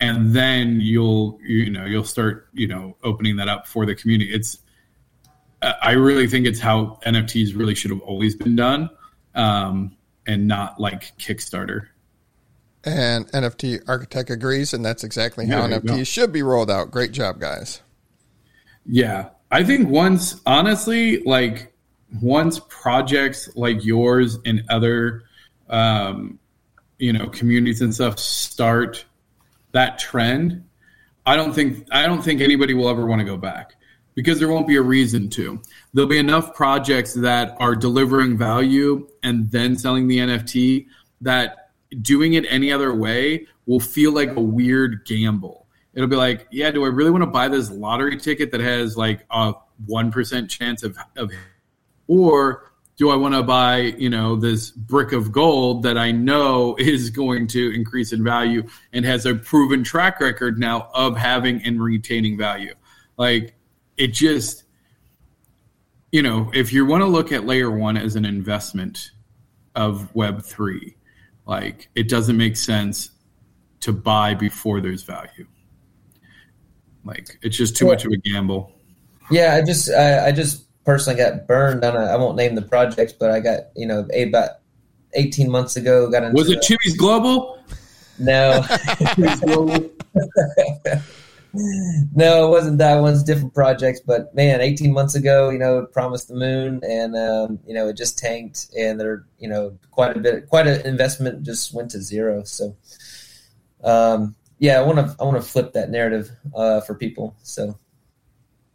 [0.00, 4.32] and then you'll you know you'll start you know opening that up for the community.
[4.32, 4.58] It's
[5.60, 8.90] I really think it's how NFTs really should have always been done,
[9.34, 9.96] um,
[10.26, 11.88] and not like Kickstarter.
[12.84, 15.94] And NFT architect agrees, and that's exactly how Yeah, there you go.
[15.94, 16.90] NFTs should be rolled out.
[16.90, 17.80] Great job, guys.
[18.84, 19.28] Yeah.
[19.50, 21.72] I think once, honestly, like
[22.20, 25.24] once projects like yours and other,
[25.68, 26.38] um,
[26.98, 29.04] you know, communities and stuff start
[29.72, 30.64] that trend,
[31.24, 33.74] I don't think I don't think anybody will ever want to go back
[34.14, 35.60] because there won't be a reason to.
[35.94, 40.86] There'll be enough projects that are delivering value and then selling the NFT
[41.20, 41.61] that
[42.00, 45.66] doing it any other way will feel like a weird gamble.
[45.94, 48.96] It'll be like, yeah, do I really want to buy this lottery ticket that has
[48.96, 49.54] like a
[49.86, 51.30] one percent chance of, of
[52.06, 56.76] or do I want to buy, you know, this brick of gold that I know
[56.78, 61.62] is going to increase in value and has a proven track record now of having
[61.62, 62.74] and retaining value?
[63.16, 63.54] Like
[63.96, 64.64] it just,
[66.10, 69.10] you know, if you want to look at layer one as an investment
[69.74, 70.96] of Web three,
[71.46, 73.10] like it doesn't make sense
[73.80, 75.46] to buy before there's value.
[77.04, 77.90] Like it's just too Yeah.
[77.92, 78.72] much of a gamble.
[79.30, 82.62] Yeah, I just I, I just personally got burned on a I won't name the
[82.62, 84.50] project, but I got you know a- about
[85.14, 87.58] eighteen months ago got into Was it Chibi's Global?
[88.18, 88.62] no
[91.54, 95.92] no it wasn't that one's different projects but man 18 months ago you know it
[95.92, 100.16] promised the moon and um, you know it just tanked and they're you know quite
[100.16, 102.74] a bit quite an investment just went to zero so
[103.84, 107.78] um, yeah I want to I want to flip that narrative uh, for people so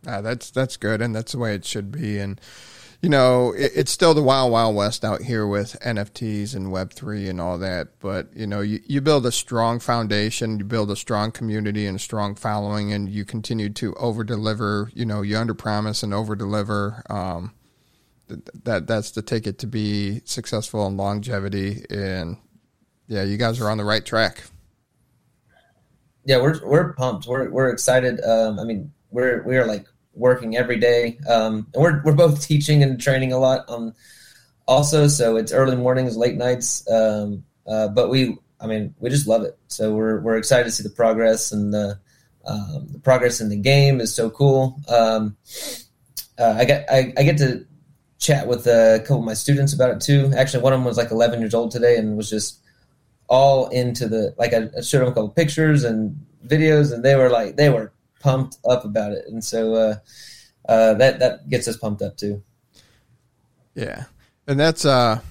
[0.07, 2.17] Ah, that's that's good, and that's the way it should be.
[2.17, 2.39] And
[3.01, 6.93] you know, it, it's still the wild wild west out here with NFTs and Web
[6.93, 7.99] three and all that.
[7.99, 11.97] But you know, you, you build a strong foundation, you build a strong community and
[11.97, 14.89] a strong following, and you continue to over deliver.
[14.93, 17.03] You know, you under promise and over deliver.
[17.09, 17.53] Um,
[18.27, 21.85] th- that that's the ticket to be successful and longevity.
[21.89, 22.37] And
[23.07, 24.43] yeah, you guys are on the right track.
[26.25, 27.27] yeah, we're we're pumped.
[27.27, 28.19] We're we're excited.
[28.21, 29.85] Um, I mean, we're we are like
[30.17, 33.93] working every day, um, and we're we're both teaching and training a lot on
[34.67, 35.07] also.
[35.07, 36.89] So it's early mornings, late nights.
[36.89, 39.57] Um, uh, but we, I mean, we just love it.
[39.67, 41.99] So we're we're excited to see the progress and the
[42.45, 44.79] um, the progress in the game is so cool.
[44.87, 45.37] Um,
[46.39, 47.65] uh, I get I, I get to
[48.19, 50.31] chat with a couple of my students about it too.
[50.35, 52.59] Actually, one of them was like 11 years old today and was just
[53.27, 57.15] all into the like I I showed them a couple pictures and videos and they
[57.15, 59.95] were like they were pumped up about it and so uh,
[60.67, 62.43] uh, that that gets us pumped up too.
[63.73, 64.05] Yeah,
[64.47, 65.21] and that's uh,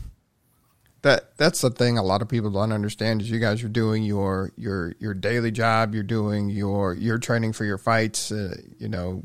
[1.03, 4.03] that that's the thing a lot of people don't understand is you guys are doing
[4.03, 8.33] your your your daily job, you're doing your you're training for your fights.
[8.33, 9.23] Uh, you know,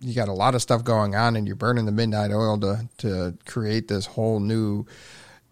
[0.00, 2.88] you got a lot of stuff going on, and you're burning the midnight oil to
[2.98, 4.84] to create this whole new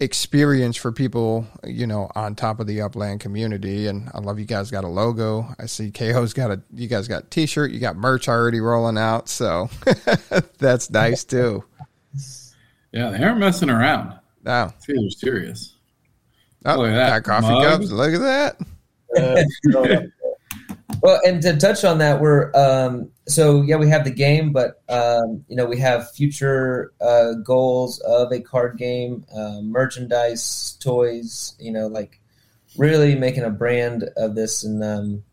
[0.01, 3.87] experience for people, you know, on top of the upland community.
[3.87, 5.47] And I love you guys got a logo.
[5.59, 8.99] I see KO's got a you guys got t shirt, you got merch already rolling
[8.99, 9.71] out, so
[10.59, 11.65] that's nice too.
[12.93, 14.19] Yeah, they aren't messing around.
[14.45, 15.75] Now, See, they're serious.
[16.67, 17.65] oh, Look at that got coffee mug.
[17.81, 17.91] cups.
[17.91, 18.57] Look at that.
[19.17, 19.85] Uh, so,
[21.05, 24.83] Well, and to touch on that, we're um, so yeah, we have the game, but
[24.89, 31.57] um, you know we have future uh, goals of a card game, uh, merchandise, toys.
[31.61, 32.23] You know, like
[32.79, 35.25] really making a brand of this and um,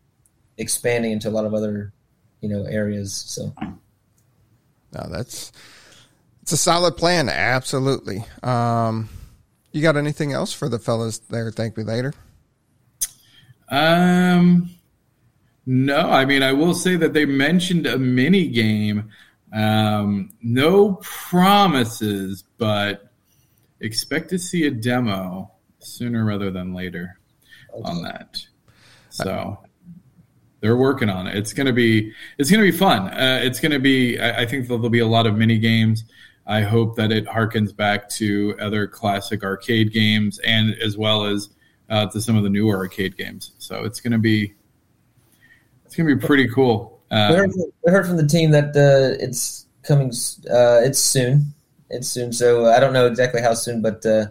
[0.58, 1.90] expanding into a lot of other
[2.42, 3.14] you know areas.
[3.14, 3.54] So
[4.92, 5.52] No, that's
[6.42, 7.30] it's a solid plan.
[7.30, 8.26] Absolutely.
[8.42, 9.08] Um,
[9.72, 11.50] you got anything else for the fellas there?
[11.50, 12.12] Thank me later.
[13.70, 14.68] Um,
[15.66, 19.10] no, I mean, I will say that they mentioned a mini game.
[19.52, 23.12] Um, no promises, but
[23.80, 27.18] expect to see a demo sooner rather than later
[27.84, 28.38] on that.
[29.10, 29.58] So
[30.60, 31.36] they're working on it.
[31.36, 33.08] It's gonna be it's gonna be fun.
[33.08, 34.18] Uh, it's gonna be.
[34.18, 36.04] I, I think there'll be a lot of mini games.
[36.46, 41.50] I hope that it harkens back to other classic arcade games and as well as
[41.88, 43.52] uh, to some of the newer arcade games.
[43.58, 44.54] So it's gonna be
[45.92, 47.02] it's gonna be pretty cool.
[47.10, 47.52] we, Um, heard,
[47.84, 50.08] we heard from the team that uh, it's coming.
[50.50, 51.52] Uh, it's soon.
[51.90, 52.32] It's soon.
[52.32, 54.28] So I don't know exactly how soon, but uh,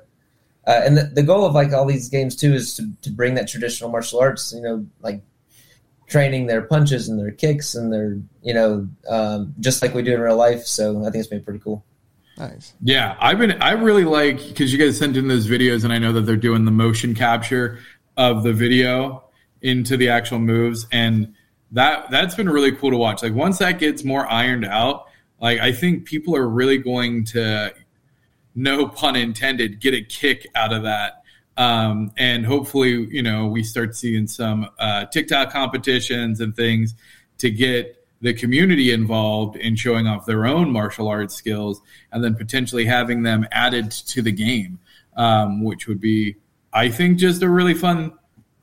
[0.65, 3.35] uh, and the, the goal of like all these games too is to, to bring
[3.35, 4.51] that traditional martial arts.
[4.51, 5.21] You know, like
[6.07, 10.15] training their punches and their kicks and their you know um, just like we do
[10.15, 10.65] in real life.
[10.65, 11.85] So I think it's been pretty cool.
[12.39, 12.73] Nice.
[12.81, 13.61] Yeah, I've been.
[13.61, 16.35] I really like because you guys sent in those videos, and I know that they're
[16.37, 17.77] doing the motion capture.
[18.17, 19.23] of the video
[19.61, 21.33] into the actual moves, and
[21.71, 23.23] that that's been really cool to watch.
[23.23, 25.05] Like once that gets more ironed out,
[25.39, 27.73] like I think people are really going to,
[28.53, 31.23] no pun intended, get a kick out of that.
[31.57, 36.93] Um, and hopefully, you know, we start seeing some uh, TikTok competitions and things
[37.39, 42.35] to get the community involved in showing off their own martial arts skills and then
[42.35, 44.79] potentially having them added to the game,
[45.17, 46.35] um, which would be,
[46.71, 48.13] I think, just a really fun,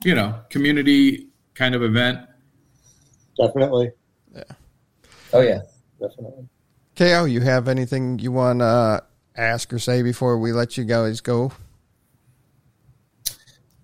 [0.05, 2.21] you know, community kind of event.
[3.39, 3.91] Definitely.
[4.35, 4.43] Yeah.
[5.33, 5.61] Oh yeah.
[6.01, 6.49] Definitely.
[6.97, 9.05] KO, you have anything you want to
[9.37, 11.53] ask or say before we let you guys go?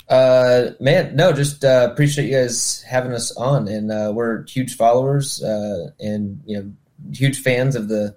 [0.08, 4.76] Uh, man, no, just uh, appreciate you guys having us on, and uh, we're huge
[4.76, 6.72] followers uh, and you know
[7.12, 8.14] huge fans of the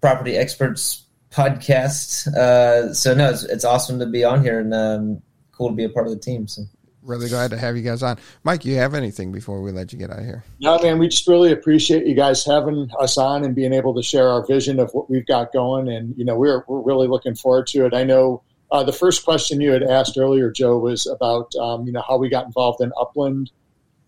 [0.00, 2.26] Property Experts podcast.
[2.28, 5.22] Uh, so no, it's, it's awesome to be on here and um,
[5.52, 6.46] cool to be a part of the team.
[6.46, 6.64] So
[7.04, 8.18] Really glad to have you guys on.
[8.44, 10.42] Mike, you have anything before we let you get out of here?
[10.58, 14.02] No, man, we just really appreciate you guys having us on and being able to
[14.02, 15.88] share our vision of what we've got going.
[15.88, 17.92] And, you know, we're, we're really looking forward to it.
[17.92, 21.92] I know uh, the first question you had asked earlier, Joe, was about, um, you
[21.92, 23.50] know, how we got involved in Upland.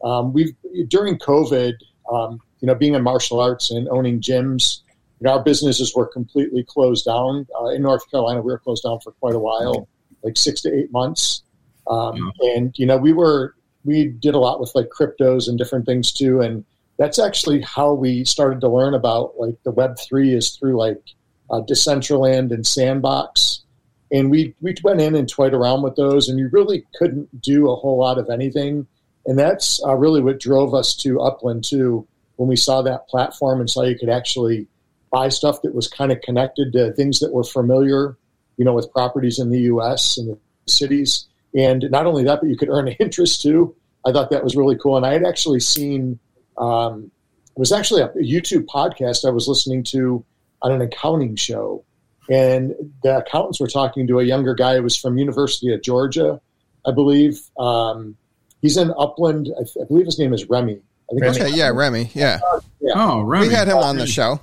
[0.03, 0.55] Um, we've,
[0.89, 1.75] during COVID,
[2.11, 4.81] um, you know, being in martial arts and owning gyms,
[5.21, 7.47] you know, our businesses were completely closed down.
[7.61, 9.87] Uh, in North Carolina, we were closed down for quite a while,
[10.23, 11.43] like six to eight months.
[11.89, 15.87] Um, and you know, we were we did a lot with like cryptos and different
[15.87, 16.65] things too, and
[16.99, 21.03] that's actually how we started to learn about like the Web three is through like
[21.51, 23.63] uh, Decentraland and Sandbox,
[24.11, 27.71] and we we went in and toyed around with those, and you really couldn't do
[27.71, 28.87] a whole lot of anything,
[29.25, 32.07] and that's uh, really what drove us to Upland too.
[32.37, 34.67] When we saw that platform and saw you could actually
[35.11, 38.17] buy stuff that was kind of connected to things that were familiar,
[38.59, 40.19] you know, with properties in the U.S.
[40.19, 41.27] and the cities
[41.57, 43.75] and not only that, but you could earn interest too.
[44.05, 44.97] I thought that was really cool.
[44.97, 46.19] And I had actually seen,
[46.59, 47.11] um,
[47.57, 50.25] it was actually a YouTube podcast I was listening to
[50.63, 51.83] on an accounting show.
[52.29, 56.41] And the accountants were talking to a younger guy who was from University of Georgia,
[56.85, 57.41] I believe.
[57.59, 58.17] Um,
[58.61, 59.49] he's in Upland.
[59.59, 60.81] I, I, believe his name is Remy.
[61.11, 62.11] I think Okay, yeah, Remy.
[62.15, 62.41] Yeah.
[62.81, 62.93] yeah.
[62.95, 63.49] Oh, Remy.
[63.49, 64.41] We had him on the show.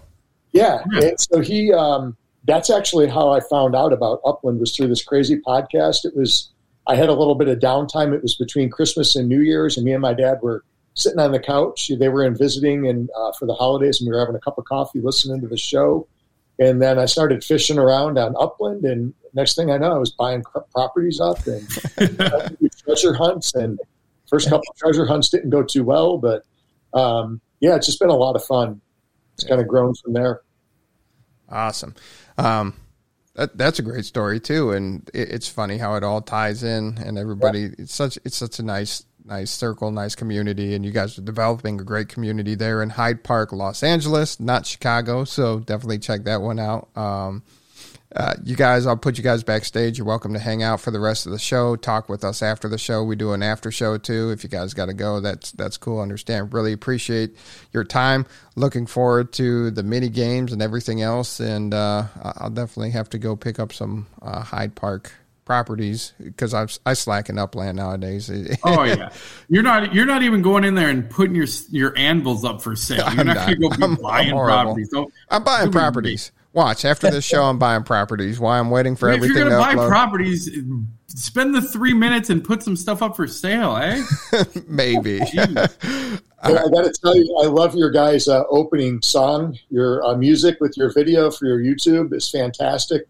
[0.53, 0.81] Yeah.
[0.91, 1.07] Yeah.
[1.07, 5.03] And so he, um, that's actually how I found out about Upland was through this
[5.03, 6.05] crazy podcast.
[6.05, 6.52] It was,
[6.87, 8.13] I had a little bit of downtime.
[8.13, 10.63] It was between Christmas and New Year's, and me and my dad were
[10.95, 11.91] sitting on the couch.
[11.97, 14.57] They were in visiting and uh, for the holidays, and we were having a cup
[14.57, 16.07] of coffee, listening to the show.
[16.59, 20.11] And then I started fishing around on Upland, and next thing I know, I was
[20.11, 21.67] buying cr- properties up and
[22.85, 23.55] treasure hunts.
[23.55, 23.79] And
[24.29, 26.43] first couple of treasure hunts didn't go too well, but
[26.93, 28.81] um, yeah, it's just been a lot of fun.
[29.35, 30.41] It's kind of grown from there.
[31.49, 31.95] Awesome.
[32.37, 32.75] Um,
[33.35, 36.97] that, that's a great story too, and it, it's funny how it all ties in,
[37.03, 37.71] and everybody.
[37.77, 41.79] It's such it's such a nice nice circle, nice community, and you guys are developing
[41.79, 45.23] a great community there in Hyde Park, Los Angeles, not Chicago.
[45.23, 46.89] So definitely check that one out.
[46.95, 47.43] Um,
[48.15, 49.97] uh, you guys, I'll put you guys backstage.
[49.97, 51.75] You're welcome to hang out for the rest of the show.
[51.75, 53.03] Talk with us after the show.
[53.03, 54.29] We do an after show too.
[54.31, 55.99] If you guys got to go, that's that's cool.
[55.99, 56.53] Understand.
[56.53, 57.35] Really appreciate
[57.71, 58.25] your time.
[58.55, 61.39] Looking forward to the mini games and everything else.
[61.39, 62.05] And uh,
[62.37, 65.11] I'll definitely have to go pick up some uh, Hyde Park
[65.45, 68.29] properties because I I slack in Upland nowadays.
[68.63, 69.11] Oh yeah,
[69.49, 72.75] you're not you're not even going in there and putting your your anvils up for
[72.75, 72.97] sale.
[73.11, 73.45] You're I'm not, not.
[73.47, 74.63] going to go be I'm buying horrible.
[74.63, 74.89] properties.
[74.89, 76.31] Don't, I'm buying properties.
[76.53, 77.43] Watch after this show.
[77.43, 78.39] I'm buying properties.
[78.39, 79.89] Why I'm waiting for if everything you're to going to buy upload.
[79.89, 80.49] properties,
[81.07, 84.03] spend the three minutes and put some stuff up for sale, eh?
[84.67, 85.19] Maybe.
[86.45, 89.57] And I got to tell you, I love your guys' uh, opening song.
[89.69, 93.03] Your uh, music with your video for your YouTube is fantastic.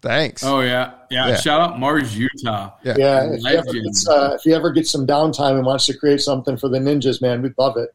[0.00, 0.42] Thanks.
[0.42, 1.28] Oh yeah, yeah.
[1.28, 1.36] Yeah.
[1.36, 2.72] Shout out Mars, Utah.
[2.82, 2.96] Yeah.
[2.98, 3.94] Yeah, if you, ever Legend.
[3.94, 6.78] get, uh, if you ever get some downtime and wants to create something for the
[6.78, 7.90] ninjas, man, we'd love it.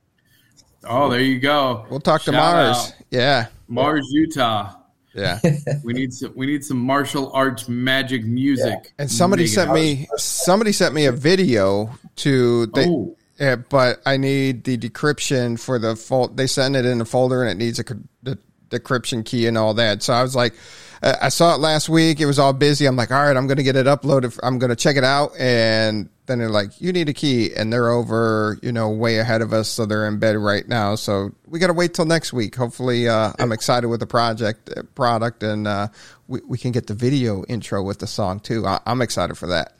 [0.85, 1.85] Oh, there you go.
[1.89, 2.77] We'll talk to Mars.
[2.77, 2.95] out.
[3.11, 3.47] Yeah.
[3.67, 4.73] Mars, Utah.
[5.13, 5.39] Yeah.
[5.83, 6.33] We need some.
[6.35, 8.93] We need some martial arts magic music.
[8.99, 13.15] And somebody Make sent me somebody sent me a video to they, Oh.
[13.39, 16.37] yeah, but I need the decryption for the fold.
[16.37, 17.83] They send it in a folder and it needs a,
[18.21, 18.37] the
[18.69, 20.03] decryption key and all that.
[20.03, 20.53] So I was like,
[21.01, 22.19] uh, I saw it last week.
[22.19, 22.85] It was all busy.
[22.85, 24.37] I'm like, all right, I'm going to get it uploaded.
[24.43, 25.31] I'm going to check it out.
[25.39, 27.53] And then they're like, you need a key.
[27.55, 29.69] And they're over, you know, way ahead of us.
[29.69, 30.95] So they're in bed right now.
[30.95, 32.55] So we got to wait till next week.
[32.55, 35.87] Hopefully, uh, I'm excited with the project uh, product and, uh,
[36.27, 38.65] we, we can get the video intro with the song too.
[38.65, 39.73] I, I'm excited for that.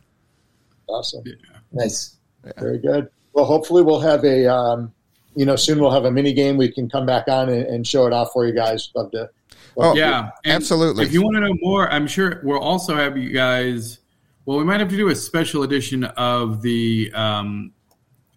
[0.88, 1.24] Awesome.
[1.74, 2.16] Nice.
[2.58, 3.10] Very good.
[3.34, 4.94] Well, hopefully we'll have a, um,
[5.36, 7.86] you know, soon we'll have a mini game we can come back on and, and
[7.86, 8.90] show it off for you guys.
[8.96, 9.30] Love to.
[9.78, 11.06] Oh, Yeah, and absolutely.
[11.06, 14.00] If you want to know more, I'm sure we'll also have you guys
[14.46, 17.74] Well, we might have to do a special edition of the um,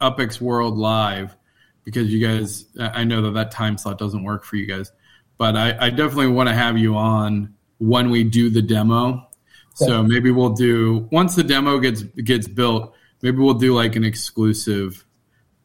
[0.01, 1.36] UpX World Live
[1.84, 4.93] because you guys, I know that that time slot doesn't work for you guys,
[5.38, 9.26] but I, I definitely want to have you on when we do the demo.
[9.74, 12.95] So maybe we'll do once the demo gets gets built.
[13.22, 15.07] Maybe we'll do like an exclusive,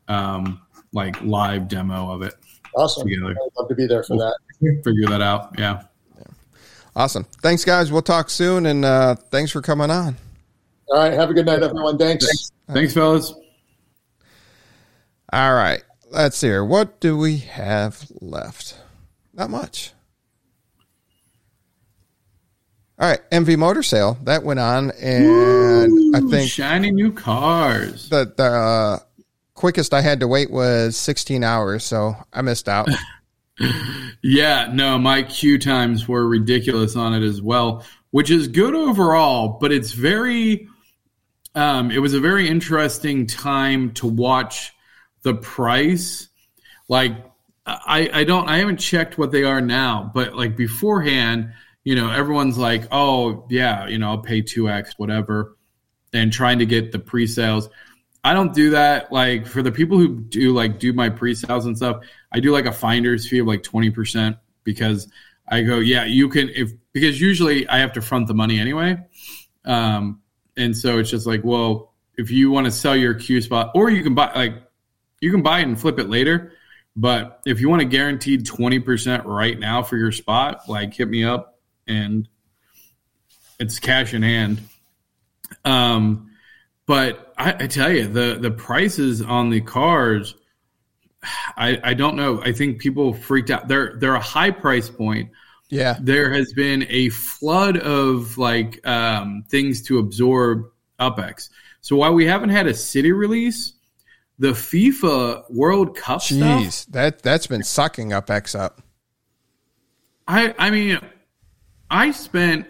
[0.07, 0.61] um,
[0.93, 2.33] like live demo of it.
[2.75, 3.07] Awesome.
[3.07, 3.31] Together.
[3.31, 4.37] I'd love to be there for that.
[4.59, 5.55] Figure that out.
[5.57, 5.83] Yeah.
[6.95, 7.25] Awesome.
[7.41, 7.91] Thanks, guys.
[7.91, 10.15] We'll talk soon, and uh, thanks for coming on.
[10.89, 11.13] All right.
[11.13, 11.97] Have a good night, everyone.
[11.97, 12.25] Thanks.
[12.71, 13.33] Thanks, fellas.
[15.33, 15.83] All right.
[16.09, 16.63] Let's see here.
[16.63, 18.79] What do we have left?
[19.33, 19.91] Not much.
[22.97, 23.19] All right.
[23.29, 24.17] MV Motor Sale.
[24.23, 28.07] That went on, and I think shiny new cars.
[28.07, 28.99] the, the uh,
[29.53, 32.87] quickest I had to wait was 16 hours, so I missed out.
[34.27, 39.59] Yeah, no, my queue times were ridiculous on it as well, which is good overall,
[39.61, 40.67] but it's very
[41.53, 44.73] um it was a very interesting time to watch
[45.21, 46.27] the price.
[46.89, 47.23] Like
[47.67, 51.53] I I don't I haven't checked what they are now, but like beforehand,
[51.83, 55.55] you know, everyone's like, "Oh, yeah, you know, I'll pay 2x whatever."
[56.13, 57.69] And trying to get the pre-sales.
[58.23, 59.11] I don't do that.
[59.11, 62.03] Like for the people who do like do my pre-sales and stuff,
[62.35, 65.07] I do like a finder's fee of like twenty percent because
[65.47, 68.97] I go, yeah, you can if because usually I have to front the money anyway,
[69.63, 70.21] um,
[70.57, 73.89] and so it's just like, well, if you want to sell your Q spot, or
[73.89, 74.55] you can buy like
[75.21, 76.51] you can buy it and flip it later,
[76.93, 81.07] but if you want a guaranteed twenty percent right now for your spot, like hit
[81.07, 81.57] me up
[81.87, 82.27] and
[83.61, 84.61] it's cash in hand.
[85.63, 86.31] Um,
[86.85, 90.35] but I, I tell you, the the prices on the cars,
[91.57, 92.41] I I don't know.
[92.41, 93.67] I think people freaked out.
[93.67, 95.31] They're they're a high price point.
[95.69, 95.97] yeah.
[95.99, 100.65] There has been a flood of like um, things to absorb
[100.99, 101.49] UpX.
[101.81, 103.73] So while we haven't had a city release,
[104.39, 106.85] the FIFA World Cup stuff.
[106.89, 108.81] That that's been sucking UpX up.
[110.27, 110.99] I I mean,
[111.89, 112.67] I spent.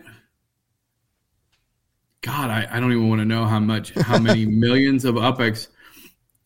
[2.22, 5.68] God, I, I don't even want to know how much, how many millions of UpX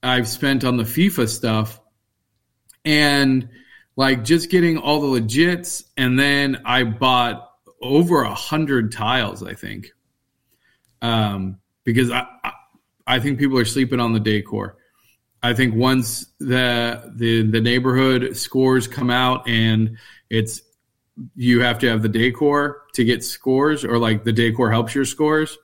[0.04, 1.79] I've spent on the FIFA stuff,
[2.86, 3.50] and
[3.96, 7.50] like just getting all the legits, and then I bought
[7.82, 9.44] over a hundred tiles.
[9.44, 9.92] I think,
[11.02, 12.26] um, because I,
[13.06, 14.78] I think people are sleeping on the decor.
[15.42, 19.98] I think once the the the neighborhood scores come out and
[20.30, 20.62] it's
[21.36, 25.06] you have to have the decor to get scores or like the decor helps your
[25.06, 25.58] scores.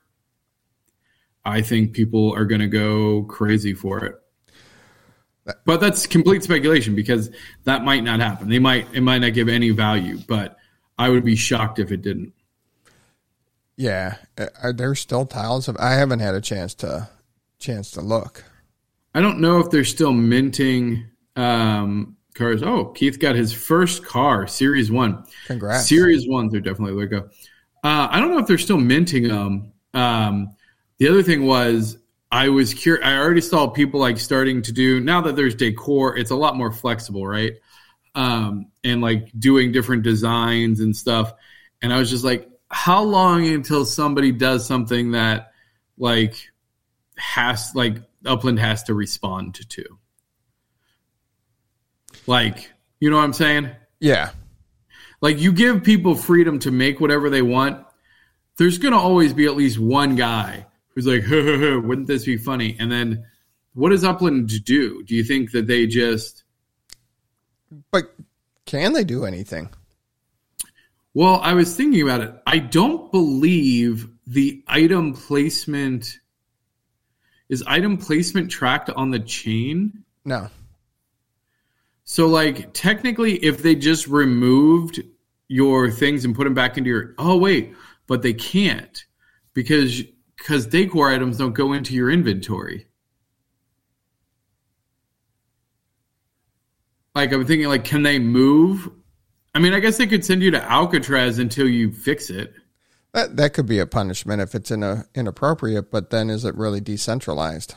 [1.43, 4.15] I think people are going to go crazy for it.
[5.65, 7.29] But that's complete speculation because
[7.65, 8.49] that might not happen.
[8.49, 10.57] They might it might not give any value, but
[10.97, 12.33] I would be shocked if it didn't.
[13.77, 15.67] Yeah, Uh, are there still tiles?
[15.67, 17.09] Of, I haven't had a chance to
[17.59, 18.43] chance to look.
[19.13, 22.63] I don't know if they're still minting um, cars.
[22.63, 25.25] Oh, Keith got his first car, Series One.
[25.47, 25.87] Congrats.
[25.87, 27.21] Series ones are definitely there.
[27.21, 27.29] Go.
[27.83, 29.73] Uh, I don't know if they're still minting them.
[29.93, 30.55] Um,
[30.97, 31.97] the other thing was
[32.31, 33.05] I was curious.
[33.05, 36.17] I already saw people like starting to do now that there's decor.
[36.17, 37.53] It's a lot more flexible, right?
[38.13, 41.33] Um, and like doing different designs and stuff.
[41.81, 45.51] And I was just like, how long until somebody does something that
[45.97, 46.35] like
[47.17, 49.85] has like Upland has to respond to?
[52.27, 53.69] Like, you know what I'm saying?
[53.99, 54.31] Yeah,
[55.21, 57.85] Like you give people freedom to make whatever they want.
[58.57, 60.65] There's going to always be at least one guy
[60.95, 62.75] who's like, wouldn't this be funny?
[62.79, 63.25] And then
[63.73, 65.03] what does Upland do?
[65.03, 66.43] Do you think that they just,
[67.91, 68.15] but
[68.65, 69.69] can they do anything?
[71.15, 72.35] well, I was thinking about it.
[72.45, 76.19] I don't believe the item placement
[77.47, 80.03] is item placement tracked on the chain.
[80.25, 80.49] No.
[82.03, 85.01] So, like, technically, if they just removed
[85.47, 87.73] your things and put them back into your, oh wait,
[88.07, 89.05] but they can't
[89.53, 90.03] because
[90.45, 92.85] because decor items don't go into your inventory.
[97.15, 98.87] Like, I'm thinking, like, can they move?
[99.55, 102.53] I mean, I guess they could send you to Alcatraz until you fix it.
[103.13, 106.53] That that could be a punishment if it's in a, inappropriate, but then is it
[106.55, 107.73] really decentralized?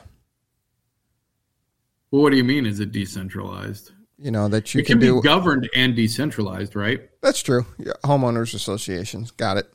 [2.10, 2.66] Well, what do you mean?
[2.66, 3.92] Is it decentralized?
[4.18, 5.22] You know that you it can, can be do.
[5.22, 7.08] governed and decentralized, right?
[7.22, 7.64] That's true.
[7.78, 9.72] Yeah, homeowners associations got it.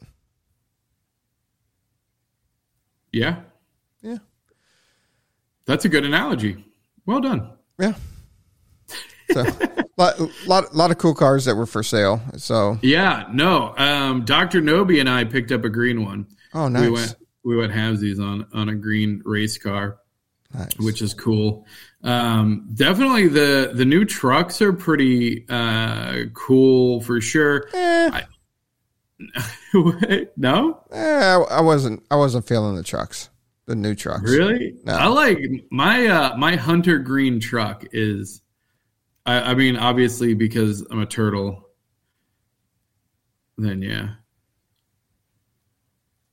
[3.14, 3.38] Yeah,
[4.02, 4.18] Yeah,
[5.66, 6.66] that's a good analogy.
[7.06, 7.52] Well done.
[7.80, 7.94] yeah.
[9.32, 9.46] So,
[9.98, 12.22] lot, lot, lot of cool cars that were for sale.
[12.38, 13.74] So, Yeah, no.
[13.78, 14.62] Um, Dr.
[14.62, 16.28] Nobi and I picked up a green one.
[16.54, 16.82] oh, nice.
[16.84, 19.98] We went we went halvesies on on a green race car,
[20.54, 20.78] Nice.
[20.78, 21.66] which is cool.
[22.04, 27.68] Um, definitely the the new trucks are pretty uh, cool for sure.
[27.74, 28.22] Eh,
[30.38, 32.04] no, eh, I I wasn't.
[32.12, 33.30] I wasn't feeling the trucks,
[33.66, 34.30] the new trucks.
[34.30, 34.94] really, No.
[34.94, 35.40] I like
[35.72, 38.42] my uh, my hunter green truck is.
[39.26, 41.70] I, I mean, obviously because I'm a turtle.
[43.58, 44.16] Then yeah.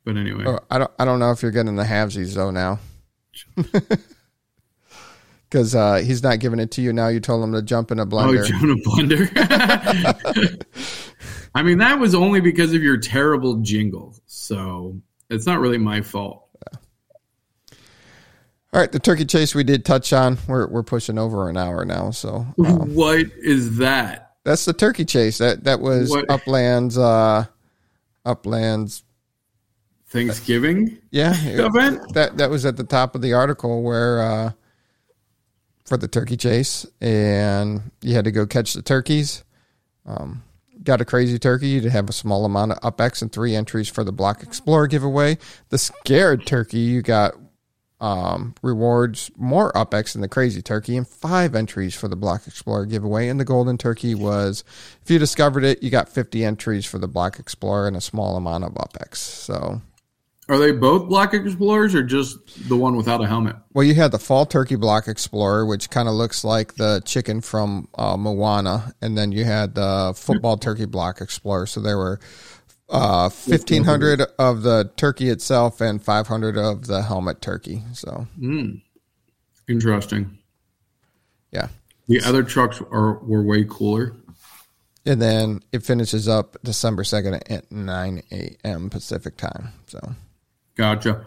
[0.04, 0.90] But anyway, Oh, I don't.
[0.98, 2.80] I don't know if you're getting the halvesies though now,
[5.48, 7.08] because uh, he's not giving it to you now.
[7.08, 8.50] You told him to jump in a blender.
[8.50, 9.30] oh, blender.
[9.30, 10.64] a Blender.
[11.54, 16.00] I mean, that was only because of your terrible jingle, so it's not really my
[16.00, 16.46] fault.
[18.72, 20.38] All right, the turkey chase we did touch on.
[20.46, 24.34] We're we're pushing over an hour now, so um, What is that?
[24.44, 25.38] that's the turkey chase.
[25.38, 26.96] That that was What- Upland's.
[26.96, 27.46] Uh,
[28.24, 29.02] Upland's.
[30.06, 32.00] Thanksgiving Yeah, it- event?
[32.14, 34.52] that that was at the top of the article where uh,
[35.84, 39.42] for the turkey chase, and you had to go catch the turkeys.
[40.06, 40.42] Um,
[40.82, 41.68] got a crazy turkey.
[41.68, 45.38] You'd have a small amount of UpX and three entries for the Block Explorer giveaway.
[45.68, 47.34] The scared turkey, you got
[48.00, 52.86] um, rewards more UpX than the crazy turkey and five entries for the Block Explorer
[52.86, 53.28] giveaway.
[53.28, 54.64] And the golden turkey was,
[55.02, 58.36] if you discovered it, you got 50 entries for the Block Explorer and a small
[58.36, 59.16] amount of UpX.
[59.16, 59.82] So.
[60.50, 63.54] Are they both Block Explorers or just the one without a helmet?
[63.72, 67.40] Well, you had the Fall Turkey Block Explorer, which kind of looks like the chicken
[67.40, 71.66] from uh, Moana, and then you had the Football Turkey Block Explorer.
[71.66, 72.18] So there were
[72.88, 77.84] uh, fifteen hundred of the turkey itself and five hundred of the helmet turkey.
[77.92, 78.82] So mm.
[79.68, 80.36] Interesting.
[81.52, 81.68] yeah,
[82.08, 84.16] The other trucks are were way cooler.
[85.06, 88.90] and then it finishes up December second at nine a.m.
[88.90, 89.68] Pacific time.
[89.86, 90.00] So
[90.80, 91.26] Gotcha.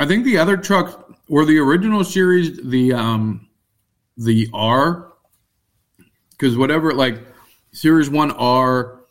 [0.00, 0.96] I think the other trucks
[1.28, 3.48] were the original series, the um,
[4.16, 5.12] the R,
[6.32, 7.20] because whatever like
[7.70, 9.04] Series One R,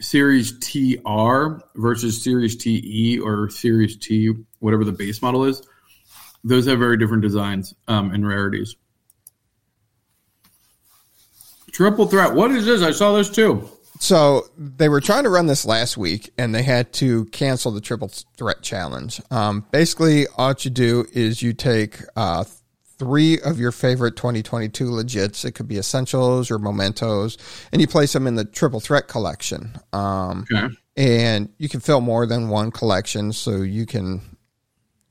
[0.00, 5.62] Series TR versus Series TE or Series T, whatever the base model is,
[6.42, 8.74] those have very different designs um, and rarities.
[11.70, 12.34] Triple threat.
[12.34, 12.82] What is this?
[12.82, 13.70] I saw this too.
[14.00, 17.80] So they were trying to run this last week, and they had to cancel the
[17.80, 19.20] triple threat challenge.
[19.30, 22.44] Um, basically, all you do is you take uh,
[22.98, 25.44] three of your favorite 2022 legits.
[25.44, 27.36] It could be essentials or mementos,
[27.72, 29.76] and you place them in the triple threat collection.
[29.92, 30.74] Um, Okay.
[30.96, 34.20] and you can fill more than one collection, so you can,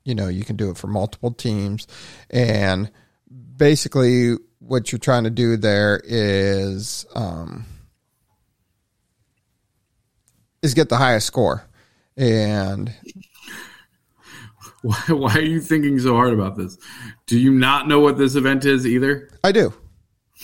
[0.06, 1.88] you know, you can do it for multiple teams,
[2.30, 2.90] and
[3.58, 7.06] basically what you're trying to do there is.
[7.14, 7.66] Um,
[10.62, 11.66] is get the highest score.
[12.16, 12.94] And
[14.82, 16.78] Why, why are you thinking so hard about this?
[17.26, 19.30] Do you not know what this event is either?
[19.44, 19.74] I do.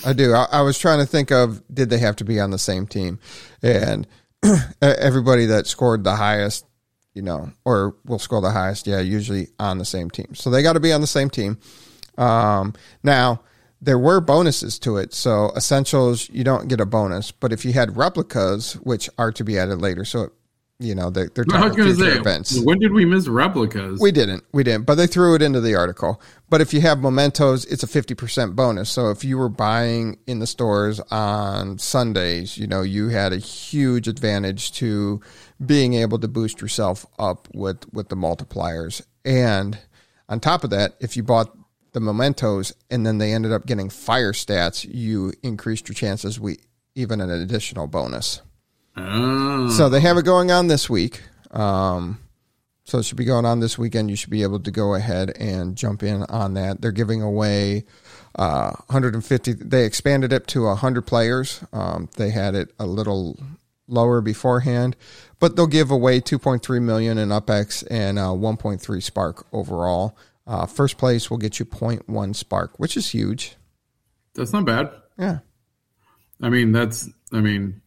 [0.06, 0.34] I do.
[0.34, 2.88] I, I was trying to think of did they have to be on the same
[2.88, 3.20] team?
[3.62, 4.08] And
[4.82, 6.66] everybody that scored the highest,
[7.14, 10.34] you know, or will score the highest, yeah, usually on the same team.
[10.34, 11.60] So they got to be on the same team.
[12.18, 12.74] Um,
[13.04, 13.42] now,
[13.84, 15.14] there were bonuses to it.
[15.14, 17.32] So essentials, you don't get a bonus.
[17.32, 20.32] But if you had replicas, which are to be added later, so, it,
[20.80, 22.60] you know, they're, they're talking to future say, events.
[22.60, 24.00] when did we miss replicas?
[24.00, 24.44] We didn't.
[24.54, 24.86] We didn't.
[24.86, 26.22] But they threw it into the article.
[26.50, 28.90] But if you have mementos, it's a 50% bonus.
[28.90, 33.38] So if you were buying in the stores on Sundays, you know, you had a
[33.38, 35.22] huge advantage to
[35.64, 39.02] being able to boost yourself up with, with the multipliers.
[39.26, 39.78] And
[40.30, 41.56] on top of that, if you bought
[41.94, 46.58] the mementos and then they ended up getting fire stats, you increased your chances we
[46.96, 48.42] even an additional bonus.
[48.96, 49.70] Oh.
[49.70, 51.22] So they have it going on this week.
[51.52, 52.20] Um,
[52.86, 54.10] so it should be going on this weekend.
[54.10, 56.82] You should be able to go ahead and jump in on that.
[56.82, 57.86] They're giving away
[58.36, 59.54] uh, 150.
[59.54, 61.64] They expanded it to 100 players.
[61.72, 63.40] Um, they had it a little
[63.88, 64.96] lower beforehand,
[65.40, 70.18] but they'll give away 2.3 million in UpX and uh, 1.3 Spark overall.
[70.46, 73.56] Uh, first place will get you 0.1 Spark, which is huge.
[74.36, 74.92] That's not bad.
[75.18, 75.40] Yeah.
[76.42, 77.82] I mean, that's, I mean,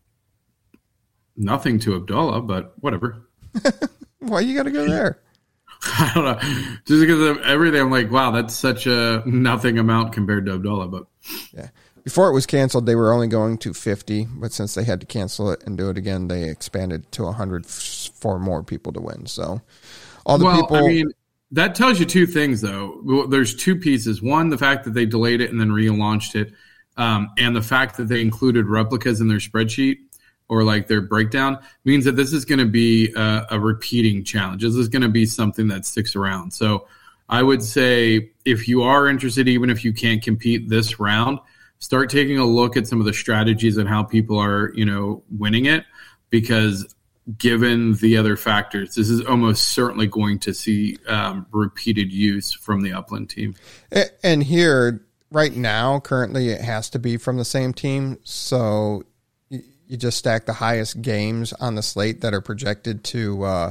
[1.37, 3.27] nothing to Abdullah, but whatever.
[4.21, 5.21] Why you got to go there?
[5.85, 6.39] I don't know.
[6.87, 10.89] Just because of everything, I'm like, wow, that's such a nothing amount compared to Abdullah.
[10.89, 11.07] But
[11.53, 11.69] Yeah.
[12.03, 15.07] Before it was canceled, they were only going to 50, but since they had to
[15.07, 19.27] cancel it and do it again, they expanded to 100 for more people to win.
[19.27, 19.61] So
[20.25, 20.77] all the well, people.
[20.77, 21.11] I mean,
[21.53, 23.27] that tells you two things, though.
[23.31, 24.21] There's two pieces.
[24.23, 26.53] One, the fact that they delayed it and then relaunched it,
[26.97, 29.99] um, and the fact that they included replicas in their spreadsheet.
[30.49, 34.63] or like their breakdown means that this is going to be a, a repeating challenge.
[34.63, 36.53] This is going to be something that sticks around.
[36.53, 36.87] So
[37.29, 41.41] I would say if you are interested, even if you can't compete this round,
[41.79, 45.23] start taking a look at some of the strategies and how people are, you know,
[45.31, 45.85] winning it
[46.31, 46.95] because
[47.37, 52.83] given the other factors, this is almost certainly going to see um, repeated use from
[52.83, 53.55] the Upland team.
[54.23, 58.19] And here, right now, currently, it has to be from the same team.
[58.23, 59.03] So
[59.49, 63.71] you just stack the highest games on the slate that are projected to uh,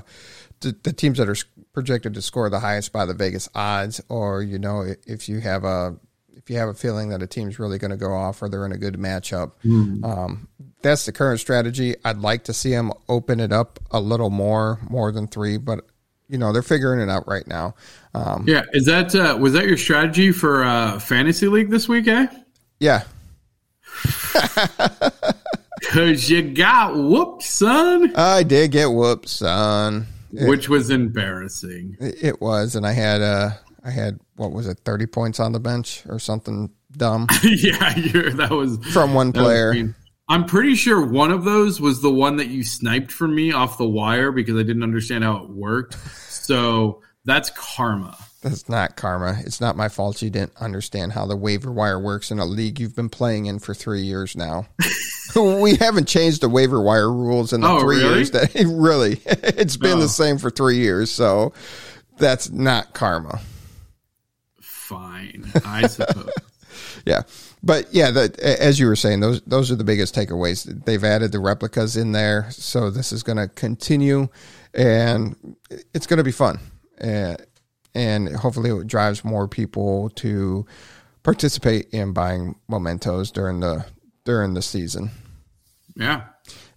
[0.61, 1.35] the, the teams that are
[1.73, 5.63] projected to score the highest by the Vegas odds, or you know, if you have
[5.63, 5.97] a
[6.45, 8.67] if you have a feeling that a team's really going to go off or they're
[8.67, 9.53] in a good matchup.
[10.03, 10.47] Um,
[10.83, 11.95] that's the current strategy.
[12.05, 15.87] I'd like to see them open it up a little more, more than three, but
[16.29, 17.73] you know they're figuring it out right now.
[18.13, 22.07] Um, Yeah, is that uh, was that your strategy for uh, fantasy league this week,
[22.07, 22.27] eh?
[22.79, 23.05] yeah,
[25.89, 30.05] Cause you got whooped, son, I did get whooped, son.
[30.31, 31.97] It, which was embarrassing.
[31.99, 33.51] it was, and I had uh,
[33.85, 38.31] I had what was it, thirty points on the bench or something dumb yeah, you're,
[38.31, 39.73] that was from one was player.
[39.73, 39.95] mean.
[40.27, 43.77] I'm pretty sure one of those was the one that you sniped from me off
[43.77, 45.95] the wire because I didn't understand how it worked.
[46.29, 48.17] So that's karma.
[48.41, 49.37] That's not karma.
[49.45, 52.79] It's not my fault you didn't understand how the waiver wire works in a league
[52.79, 54.65] you've been playing in for three years now.
[55.35, 58.15] we haven't changed the waiver wire rules in the Oh, three really?
[58.15, 60.01] years that really it's been Oh.
[60.01, 61.11] the same for three years.
[61.11, 61.53] So
[62.17, 63.41] that's not karma.
[64.85, 66.29] Fine, I suppose.
[67.05, 67.21] Yeah.
[67.63, 70.65] But yeah, the, as you were saying, those those are the biggest takeaways.
[70.85, 74.27] They've added the replicas in there, so this is going to continue,
[74.73, 75.55] and
[75.93, 76.59] it's going to be fun,
[76.97, 77.37] and,
[77.93, 80.65] and hopefully it drives more people to
[81.23, 83.85] participate in buying mementos during the
[84.25, 85.11] during the season.
[85.95, 86.23] yeah.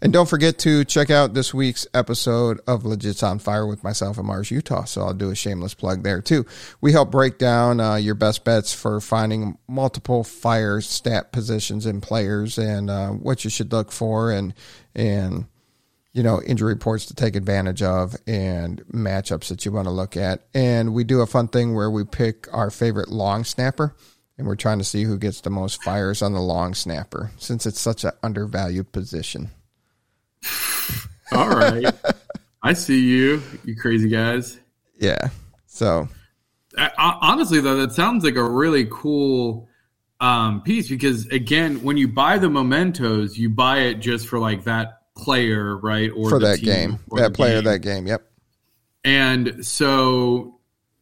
[0.00, 4.16] And don't forget to check out this week's episode of Legits on Fire with myself
[4.16, 4.84] and Mars, Utah.
[4.84, 6.46] So I'll do a shameless plug there too.
[6.80, 12.00] We help break down uh, your best bets for finding multiple fire stat positions in
[12.00, 14.54] players and uh, what you should look for and
[14.94, 15.46] and
[16.12, 20.16] you know injury reports to take advantage of and matchups that you want to look
[20.16, 20.46] at.
[20.54, 23.96] And we do a fun thing where we pick our favorite long snapper.
[24.36, 27.66] And we're trying to see who gets the most fires on the long snapper since
[27.66, 29.50] it's such an undervalued position.
[31.32, 31.92] All right.
[32.62, 34.58] I see you, you crazy guys.
[34.98, 35.28] Yeah.
[35.66, 36.08] So
[36.76, 39.68] I, I- honestly, though, that sounds like a really cool
[40.20, 44.64] um, piece because, again, when you buy the mementos, you buy it just for like
[44.64, 46.10] that player, right?
[46.14, 47.64] Or for that game, that player, game.
[47.64, 48.06] that game.
[48.06, 48.22] Yep.
[49.04, 50.58] And so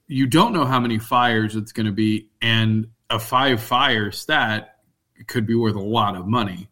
[0.07, 4.77] you don't know how many fires it's going to be, and a five fire stat
[5.27, 6.69] could be worth a lot of money.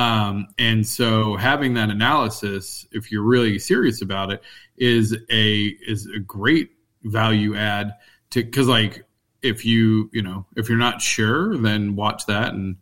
[0.00, 4.42] Um, and so having that analysis, if you're really serious about it,
[4.78, 6.70] is a is a great
[7.02, 7.92] value add
[8.30, 9.04] to because like
[9.42, 12.76] if you you know if you're not sure, then watch that and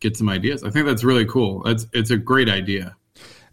[0.00, 0.64] get some ideas.
[0.64, 1.62] I think that's really cool.
[1.66, 2.96] It's it's a great idea.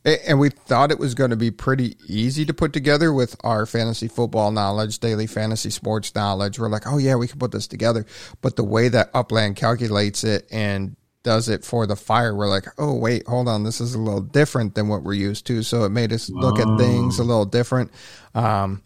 [0.06, 3.66] And we thought it was going to be pretty easy to put together with our
[3.66, 6.58] fantasy football knowledge, daily fantasy sports knowledge.
[6.58, 8.06] We're like, oh, yeah, we can put this together.
[8.40, 12.66] But the way that Upland calculates it and does it for the fire, we're like,
[12.78, 13.64] oh, wait, hold on.
[13.64, 15.64] This is a little different than what we're used to.
[15.64, 17.92] So it made us look at things a little different.
[18.34, 18.82] Um,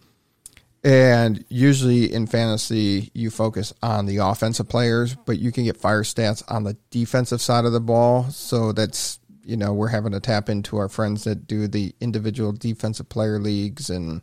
[0.83, 6.03] and usually in fantasy, you focus on the offensive players, but you can get fire
[6.03, 8.29] stats on the defensive side of the ball.
[8.31, 12.51] So that's, you know, we're having to tap into our friends that do the individual
[12.51, 13.89] defensive player leagues.
[13.89, 14.21] And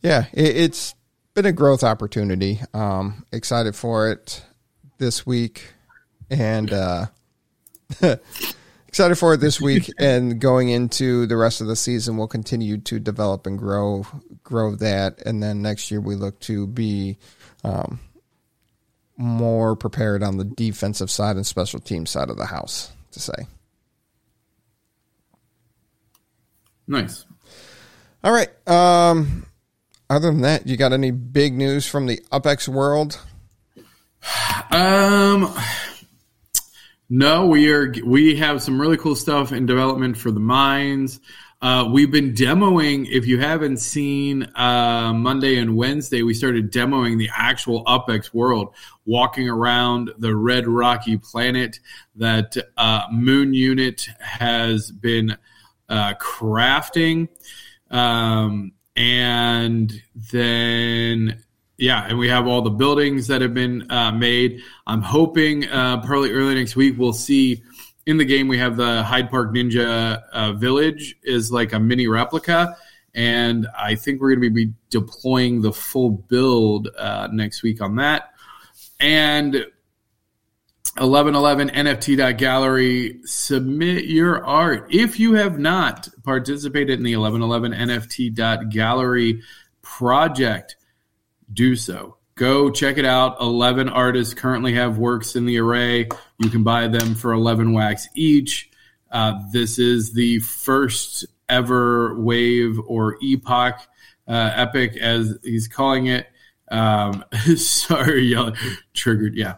[0.00, 0.94] yeah, it, it's
[1.34, 2.60] been a growth opportunity.
[2.72, 4.42] Um, excited for it
[4.98, 5.74] this week.
[6.30, 7.06] And, uh,
[8.90, 12.76] excited for it this week and going into the rest of the season we'll continue
[12.76, 14.04] to develop and grow
[14.42, 15.20] grow that.
[15.24, 17.18] And then next year we look to be
[17.62, 18.00] um,
[19.16, 23.46] more prepared on the defensive side and special team side of the house to say.
[26.88, 27.24] Nice.
[28.24, 29.46] all right um,
[30.08, 33.20] other than that you got any big news from the UpX World?
[34.72, 35.52] Um,
[37.10, 37.92] no, we are.
[38.04, 41.20] We have some really cool stuff in development for the mines.
[41.60, 43.06] Uh, we've been demoing.
[43.10, 48.74] If you haven't seen uh, Monday and Wednesday, we started demoing the actual UpX world,
[49.04, 51.80] walking around the red rocky planet
[52.14, 55.36] that uh, Moon Unit has been
[55.88, 57.28] uh, crafting.
[57.90, 61.42] Um, and then
[61.80, 64.62] yeah, and we have all the buildings that have been uh, made.
[64.86, 67.62] I'm hoping uh, probably early next week we'll see
[68.04, 72.06] in the game we have the Hyde Park Ninja uh, Village is like a mini
[72.06, 72.76] replica,
[73.14, 77.96] and I think we're going to be deploying the full build uh, next week on
[77.96, 78.34] that.
[78.98, 79.54] And
[80.98, 84.86] 1111 NFT.gallery, submit your art.
[84.90, 89.40] If you have not participated in the 1111 NFT.gallery
[89.80, 90.76] project,
[91.52, 92.16] do so.
[92.34, 93.40] Go check it out.
[93.40, 96.08] 11 artists currently have works in the array.
[96.38, 98.70] You can buy them for 11 wax each.
[99.10, 103.80] Uh, this is the first ever wave or epoch,
[104.26, 106.28] uh, epic as he's calling it.
[106.70, 107.24] Um,
[107.56, 108.54] sorry, y'all
[108.94, 109.36] triggered.
[109.36, 109.56] Yeah.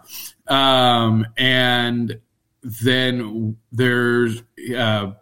[0.49, 2.21] Um, and
[2.63, 4.43] then there's,
[4.77, 5.13] uh,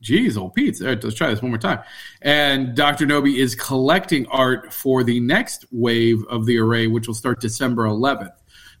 [0.00, 0.80] geez, old Pete.
[0.80, 1.80] Let's try this one more time.
[2.20, 3.06] And Dr.
[3.06, 7.84] Nobi is collecting art for the next wave of the array, which will start December
[7.84, 8.32] 11th.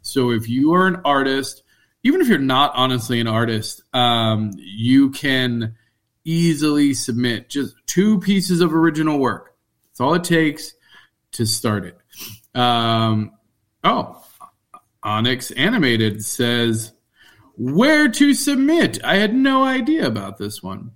[0.02, 1.62] So if you are an artist,
[2.02, 5.76] even if you're not honestly an artist, um, you can
[6.24, 9.54] easily submit just two pieces of original work.
[9.88, 10.74] That's all it takes
[11.32, 11.98] to start it.
[12.54, 13.32] Um,
[13.84, 14.24] oh,
[15.02, 16.92] Onyx Animated says,
[17.62, 18.98] Where to submit?
[19.04, 20.90] I had no idea about this one.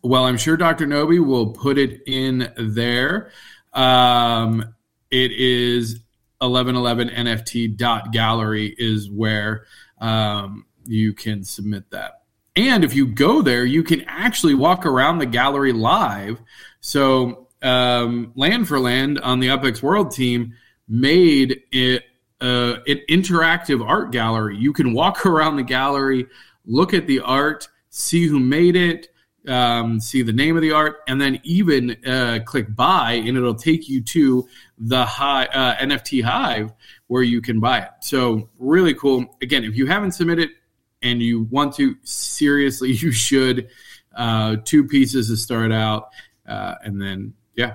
[0.00, 0.86] Well, I'm sure Dr.
[0.86, 3.32] Nobi will put it in there.
[3.72, 4.76] Um,
[5.10, 5.98] it is
[6.40, 9.66] 1111nft.gallery is where
[10.00, 12.22] um, you can submit that.
[12.54, 16.40] And if you go there, you can actually walk around the gallery live.
[16.80, 20.54] So, um, Land for Land on the UpX World team
[20.86, 22.04] made it
[22.40, 24.56] uh, an interactive art gallery.
[24.56, 26.26] You can walk around the gallery,
[26.64, 29.08] look at the art, see who made it,
[29.48, 33.54] um, see the name of the art, and then even uh, click buy, and it'll
[33.54, 34.48] take you to
[34.78, 36.72] the high, uh, NFT Hive
[37.06, 37.90] where you can buy it.
[38.00, 39.36] So really cool.
[39.42, 40.50] Again, if you haven't submitted
[41.02, 43.68] and you want to, seriously, you should.
[44.14, 46.08] Uh, two pieces to start out,
[46.48, 47.74] uh, and then yeah,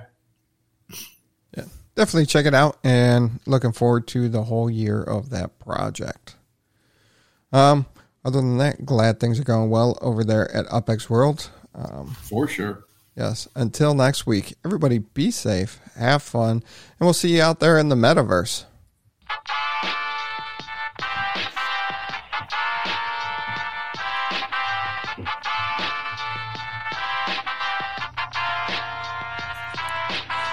[1.94, 6.36] definitely check it out and looking forward to the whole year of that project.
[7.52, 7.86] Um,
[8.24, 11.50] other than that, glad things are going well over there at UpX World.
[11.74, 12.84] Um, for sure.
[13.16, 16.62] yes, until next week, everybody be safe, have fun, and
[17.00, 18.64] we'll see you out there in the metaverse.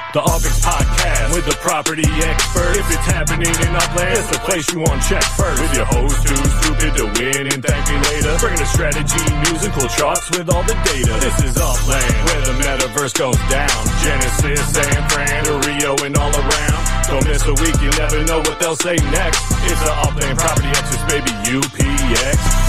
[0.10, 2.74] The UPX Podcast with the property expert.
[2.82, 5.62] If it's happening in Upland, it's the place you want to check first.
[5.62, 8.34] With your host Too Stupid to Win and thank me later.
[8.42, 11.14] Bringing the strategy, news, and cool charts with all the data.
[11.22, 13.82] This is Upland, where the metaverse goes down.
[14.02, 16.82] Genesis, San Fran, to Rio, and all around.
[17.06, 19.46] Don't miss a week, you never know what they'll say next.
[19.70, 22.69] It's the Upland Property Experts, baby, UPX.